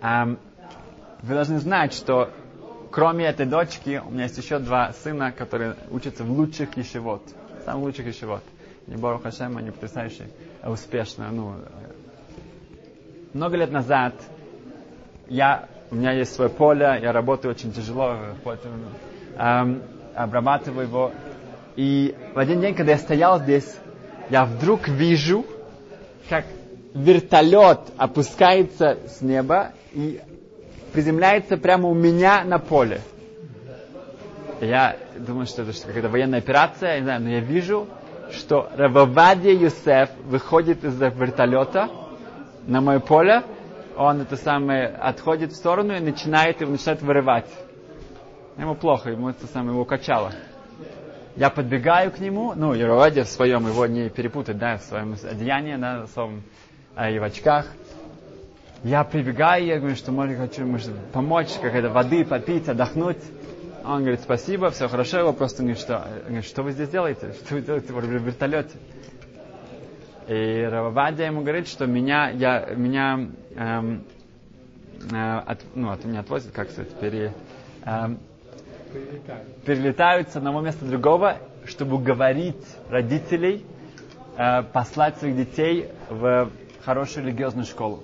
Um, 0.01 0.38
вы 1.25 1.35
должны 1.35 1.59
знать, 1.59 1.95
что 1.95 2.31
кроме 2.91 3.25
этой 3.25 3.47
дочки, 3.47 4.03
у 4.07 4.11
меня 4.11 4.25
есть 4.25 4.37
еще 4.37 4.59
два 4.59 4.93
сына, 4.93 5.33
которые 5.33 5.75
учатся 5.91 6.22
в 6.22 6.31
лучших 6.31 6.77
ешевод. 6.77 7.22
Самых 7.64 7.85
лучших 7.85 8.07
ешевод. 8.07 8.43
Не 8.87 8.97
Бору 8.97 9.18
Хашем, 9.18 9.57
они 9.57 9.70
потрясающие, 9.70 10.29
успешно. 10.62 11.31
Ну, 11.33 11.55
много 13.33 13.57
лет 13.57 13.72
назад 13.72 14.14
я, 15.29 15.66
у 15.91 15.95
меня 15.95 16.12
есть 16.12 16.35
свое 16.35 16.51
поле, 16.51 16.99
я 17.01 17.12
работаю 17.12 17.55
очень 17.55 17.72
тяжело, 17.72 18.18
эм, 19.39 19.83
обрабатываю 20.14 20.87
его. 20.87 21.12
И 21.77 22.14
в 22.35 22.39
один 22.39 22.61
день, 22.61 22.75
когда 22.75 22.93
я 22.93 22.99
стоял 22.99 23.41
здесь, 23.41 23.77
я 24.29 24.45
вдруг 24.45 24.89
вижу, 24.89 25.47
как 26.29 26.45
вертолет 26.93 27.81
опускается 27.97 28.99
с 29.09 29.22
неба 29.22 29.72
и 29.95 30.20
приземляется 30.95 31.57
прямо 31.57 31.88
у 31.88 31.95
меня 31.95 32.45
на 32.45 32.59
поле. 32.59 33.01
Я 34.61 34.97
думаю, 35.18 35.47
что 35.47 35.62
это 35.62 35.72
какая-то 35.72 36.09
военная 36.09 36.38
операция, 36.38 36.92
я 36.92 36.99
не 37.01 37.05
знаю, 37.05 37.22
но 37.22 37.30
я 37.30 37.40
вижу, 37.40 37.88
что 38.30 38.70
Рававадия 38.76 39.53
Юсеф 39.53 40.11
выходит 40.24 40.84
из 40.84 40.99
вертолета 40.99 41.90
на 42.66 42.80
мое 42.80 43.01
поле, 43.01 43.42
он 43.97 44.20
это 44.22 44.36
самое 44.36 44.86
отходит 44.86 45.53
в 45.53 45.57
сторону 45.57 45.95
и 45.97 46.01
начинает 46.01 46.61
его 46.61 46.70
начинает 46.70 47.03
вырывать. 47.03 47.51
Ему 48.57 48.76
плохо, 48.76 49.11
ему 49.11 49.28
это 49.28 49.49
самое 49.49 49.72
его 49.72 49.84
качало. 49.84 50.32
Я 51.34 51.51
подбегаю 51.51 52.12
к 52.12 52.20
нему, 52.20 52.53
ну, 52.55 52.72
Рававадия 52.72 53.24
в 53.24 53.28
своем, 53.28 53.66
его 53.66 53.86
не 53.86 54.09
перепутать, 54.09 54.59
да, 54.59 54.76
в 54.76 54.82
своем 54.82 55.16
одеянии, 55.28 55.74
да, 55.74 56.03
в 56.07 56.11
своем, 56.11 56.45
а, 56.95 57.11
и 57.11 57.18
в 57.18 57.24
очках. 57.24 57.66
Я 58.85 59.03
прибегаю, 59.03 59.64
я 59.64 59.78
говорю, 59.78 59.97
что 59.97 60.12
может, 60.12 60.37
хочу 60.37 60.66
может, 60.66 60.95
помочь, 61.11 61.49
какая-то 61.55 61.89
воды 61.89 62.22
попить, 62.22 62.68
отдохнуть. 62.68 63.16
Он 63.82 64.01
говорит, 64.01 64.20
спасибо, 64.20 64.68
все 64.70 64.89
хорошо. 64.89 65.20
Его 65.20 65.32
просто 65.32 65.62
говорит, 65.62 65.80
что, 65.80 66.07
говорит, 66.26 66.45
что 66.45 66.62
вы 66.62 66.72
здесь 66.72 66.91
делаете? 66.91 67.32
Что 67.32 67.55
вы 67.55 67.62
делаете 67.62 67.93
в 67.95 67.99
вертолете? 67.99 68.76
И 70.28 70.68
Равадия 70.70 71.26
ему 71.26 71.41
говорит, 71.41 71.66
что 71.66 71.87
меня, 71.87 72.28
я, 72.28 72.66
меня 72.76 73.26
эм, 73.57 74.05
э, 75.11 75.39
от, 75.39 75.61
ну, 75.74 75.91
от 75.91 76.05
меня 76.05 76.20
отвозят, 76.20 76.53
как 76.53 76.70
сказать, 76.70 76.93
пере, 76.99 77.32
эм, 77.87 78.18
перелетают 79.64 80.28
с 80.28 80.37
одного 80.37 80.61
места 80.61 80.85
другого, 80.85 81.39
чтобы 81.64 81.97
уговорить 81.97 82.66
родителей 82.91 83.64
э, 84.37 84.62
послать 84.62 85.16
своих 85.16 85.37
детей 85.37 85.89
в 86.11 86.51
хорошую 86.85 87.26
религиозную 87.26 87.64
школу. 87.64 88.03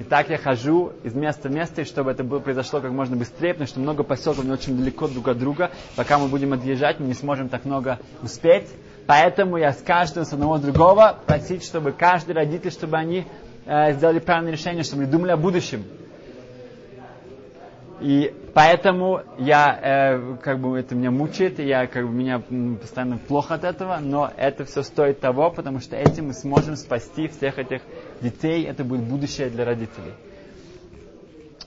И 0.00 0.02
так 0.02 0.30
я 0.30 0.38
хожу 0.38 0.92
из 1.04 1.12
места 1.12 1.50
в 1.50 1.52
место, 1.52 1.82
и 1.82 1.84
чтобы 1.84 2.10
это 2.10 2.24
было, 2.24 2.38
произошло 2.38 2.80
как 2.80 2.90
можно 2.90 3.16
быстрее, 3.16 3.52
потому 3.52 3.68
что 3.68 3.80
много 3.80 4.02
поселков 4.02 4.46
не 4.46 4.50
очень 4.50 4.74
далеко 4.78 5.08
друг 5.08 5.28
от 5.28 5.38
друга. 5.38 5.72
Пока 5.94 6.16
мы 6.16 6.28
будем 6.28 6.54
отъезжать, 6.54 7.00
мы 7.00 7.06
не 7.06 7.12
сможем 7.12 7.50
так 7.50 7.66
много 7.66 7.98
успеть. 8.22 8.66
Поэтому 9.06 9.58
я 9.58 9.74
с 9.74 9.82
каждым, 9.82 10.24
с 10.24 10.32
одного 10.32 10.56
с 10.56 10.62
другого 10.62 11.18
просить, 11.26 11.62
чтобы 11.62 11.92
каждый 11.92 12.34
родитель, 12.34 12.70
чтобы 12.70 12.96
они 12.96 13.26
э, 13.66 13.92
сделали 13.92 14.20
правильное 14.20 14.52
решение, 14.52 14.84
чтобы 14.84 15.02
они 15.02 15.12
думали 15.12 15.32
о 15.32 15.36
будущем. 15.36 15.84
И 18.00 18.34
поэтому 18.54 19.22
я, 19.38 19.78
э, 19.82 20.36
как 20.42 20.58
бы 20.58 20.78
это 20.78 20.94
меня 20.94 21.10
мучает, 21.10 21.60
и 21.60 21.66
я, 21.66 21.86
как 21.86 22.06
бы, 22.06 22.12
меня 22.12 22.42
постоянно 22.80 23.18
плохо 23.18 23.54
от 23.54 23.64
этого, 23.64 23.98
но 24.00 24.30
это 24.36 24.64
все 24.64 24.82
стоит 24.82 25.20
того, 25.20 25.50
потому 25.50 25.80
что 25.80 25.96
этим 25.96 26.28
мы 26.28 26.32
сможем 26.32 26.76
спасти 26.76 27.28
всех 27.28 27.58
этих 27.58 27.82
детей, 28.22 28.64
это 28.64 28.84
будет 28.84 29.02
будущее 29.02 29.50
для 29.50 29.66
родителей. 29.66 30.14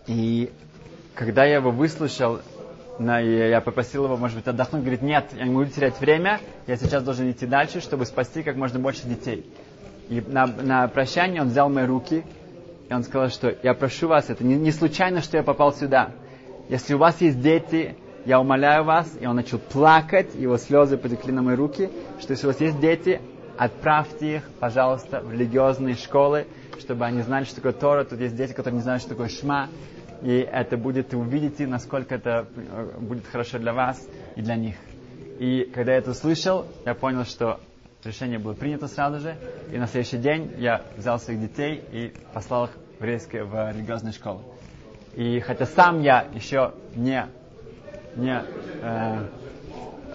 И 0.07 0.51
когда 1.13 1.45
я 1.45 1.55
его 1.55 1.69
выслушал, 1.69 2.39
на, 2.97 3.19
я 3.19 3.61
попросил 3.61 4.05
его, 4.05 4.17
может 4.17 4.37
быть, 4.37 4.47
отдохнуть, 4.47 4.81
говорит, 4.81 5.01
нет, 5.01 5.25
я 5.37 5.45
не 5.45 5.51
могу 5.51 5.65
терять 5.65 5.99
время, 5.99 6.39
я 6.67 6.77
сейчас 6.77 7.03
должен 7.03 7.29
идти 7.29 7.45
дальше, 7.45 7.79
чтобы 7.79 8.05
спасти 8.05 8.43
как 8.43 8.55
можно 8.55 8.79
больше 8.79 9.07
детей. 9.07 9.45
И 10.09 10.21
на, 10.21 10.47
на 10.47 10.87
прощание 10.87 11.41
он 11.41 11.49
взял 11.49 11.69
мои 11.69 11.85
руки, 11.85 12.23
и 12.89 12.93
он 12.93 13.03
сказал, 13.03 13.29
что 13.29 13.55
я 13.63 13.73
прошу 13.73 14.07
вас, 14.07 14.29
это 14.29 14.43
не, 14.43 14.55
не 14.55 14.71
случайно, 14.71 15.21
что 15.21 15.37
я 15.37 15.43
попал 15.43 15.73
сюда. 15.73 16.11
Если 16.69 16.93
у 16.93 16.97
вас 16.97 17.19
есть 17.21 17.41
дети, 17.41 17.95
я 18.25 18.39
умоляю 18.39 18.85
вас, 18.85 19.11
и 19.19 19.25
он 19.25 19.35
начал 19.35 19.59
плакать, 19.59 20.33
его 20.35 20.57
слезы 20.57 20.97
потекли 20.97 21.33
на 21.33 21.41
мои 21.41 21.55
руки, 21.55 21.89
что 22.19 22.31
если 22.31 22.47
у 22.47 22.49
вас 22.51 22.61
есть 22.61 22.79
дети, 22.79 23.21
отправьте 23.57 24.37
их, 24.37 24.49
пожалуйста, 24.59 25.21
в 25.21 25.31
религиозные 25.31 25.95
школы, 25.95 26.47
чтобы 26.79 27.05
они 27.05 27.21
знали, 27.21 27.43
что 27.43 27.55
такое 27.55 27.73
Тора. 27.73 28.03
Тут 28.03 28.19
есть 28.19 28.35
дети, 28.35 28.53
которые 28.53 28.77
не 28.77 28.83
знают, 28.83 29.01
что 29.01 29.11
такое 29.11 29.29
Шма. 29.29 29.69
И 30.21 30.31
это 30.31 30.77
будет, 30.77 31.13
и 31.13 31.17
увидите, 31.17 31.67
насколько 31.67 32.15
это 32.15 32.47
э, 32.55 32.97
будет 32.99 33.25
хорошо 33.27 33.59
для 33.59 33.73
вас 33.73 34.01
и 34.37 34.41
для 34.41 34.55
них. 34.55 34.75
И 35.39 35.69
когда 35.73 35.91
я 35.91 35.97
это 35.97 36.11
услышал, 36.11 36.65
я 36.85 36.93
понял, 36.93 37.25
что 37.25 37.59
решение 38.05 38.39
было 38.39 38.53
принято 38.53 38.87
сразу 38.87 39.19
же. 39.19 39.35
И 39.71 39.77
на 39.77 39.87
следующий 39.87 40.17
день 40.17 40.53
я 40.57 40.81
взял 40.95 41.19
своих 41.19 41.41
детей 41.41 41.83
и 41.91 42.13
послал 42.33 42.65
их 42.65 42.71
в 42.71 43.01
еврейские, 43.01 43.43
в 43.43 43.71
религиозные 43.71 44.13
школы. 44.13 44.39
И 45.15 45.39
хотя 45.39 45.65
сам 45.65 46.01
я 46.01 46.25
еще 46.33 46.71
не, 46.95 47.27
не 48.15 48.41
э, 48.81 49.25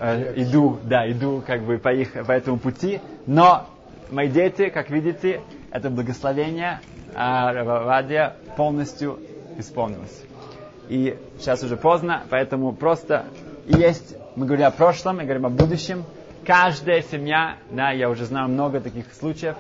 э, 0.01 0.33
иду, 0.43 0.79
да, 0.85 1.11
иду 1.11 1.43
как 1.47 1.63
бы 1.63 1.79
по, 1.79 1.93
их, 1.93 2.13
по 2.27 2.33
этому 2.33 2.59
пути, 2.59 3.01
но 3.27 3.67
мои 4.11 4.29
дети, 4.29 4.71
как 4.71 4.91
видите, 4.91 5.41
это 5.71 5.91
благословение 5.91 6.81
а 7.15 7.53
Равадия 7.53 8.37
полностью 8.57 9.19
исполнилось. 9.57 10.23
И 10.89 11.19
сейчас 11.39 11.63
уже 11.63 11.77
поздно, 11.77 12.23
поэтому 12.31 12.73
просто 12.73 13.27
есть, 13.67 14.17
мы 14.37 14.47
говорим 14.47 14.67
о 14.67 14.71
прошлом, 14.71 15.17
мы 15.17 15.25
говорим 15.25 15.47
о 15.47 15.51
будущем. 15.51 16.05
Каждая 16.47 17.03
семья, 17.03 17.57
да, 17.71 17.91
я 17.91 18.09
уже 18.09 18.25
знаю 18.25 18.49
много 18.49 18.81
таких 18.81 19.13
случаев, 19.13 19.57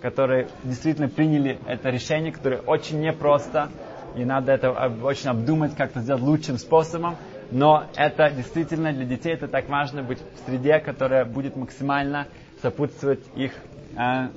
которые 0.00 0.48
действительно 0.64 1.08
приняли 1.08 1.58
это 1.66 1.90
решение, 1.90 2.32
которое 2.32 2.60
очень 2.62 3.00
непросто, 3.00 3.68
и 4.16 4.24
надо 4.24 4.52
это 4.52 4.70
очень 5.02 5.28
обдумать, 5.30 5.76
как-то 5.76 6.00
сделать 6.00 6.22
лучшим 6.22 6.58
способом. 6.58 7.16
Но 7.50 7.84
это 7.96 8.30
действительно 8.30 8.92
для 8.92 9.04
детей 9.04 9.32
это 9.32 9.48
так 9.48 9.68
важно 9.68 10.02
быть 10.02 10.18
в 10.20 10.46
среде, 10.48 10.78
которая 10.78 11.24
будет 11.24 11.56
максимально 11.56 12.26
сопутствовать 12.62 13.20
их 13.34 13.52
э, 13.96 14.28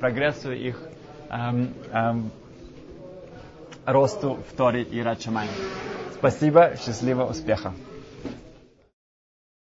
прогрессу, 0.00 0.52
их 0.52 0.78
э, 1.30 1.34
э, 1.92 2.14
росту 3.86 4.38
в 4.50 4.56
Торе 4.56 4.82
и 4.82 5.00
Рачамай. 5.00 5.48
Спасибо, 6.12 6.72
счастливого 6.76 7.30
успеха. 7.30 7.72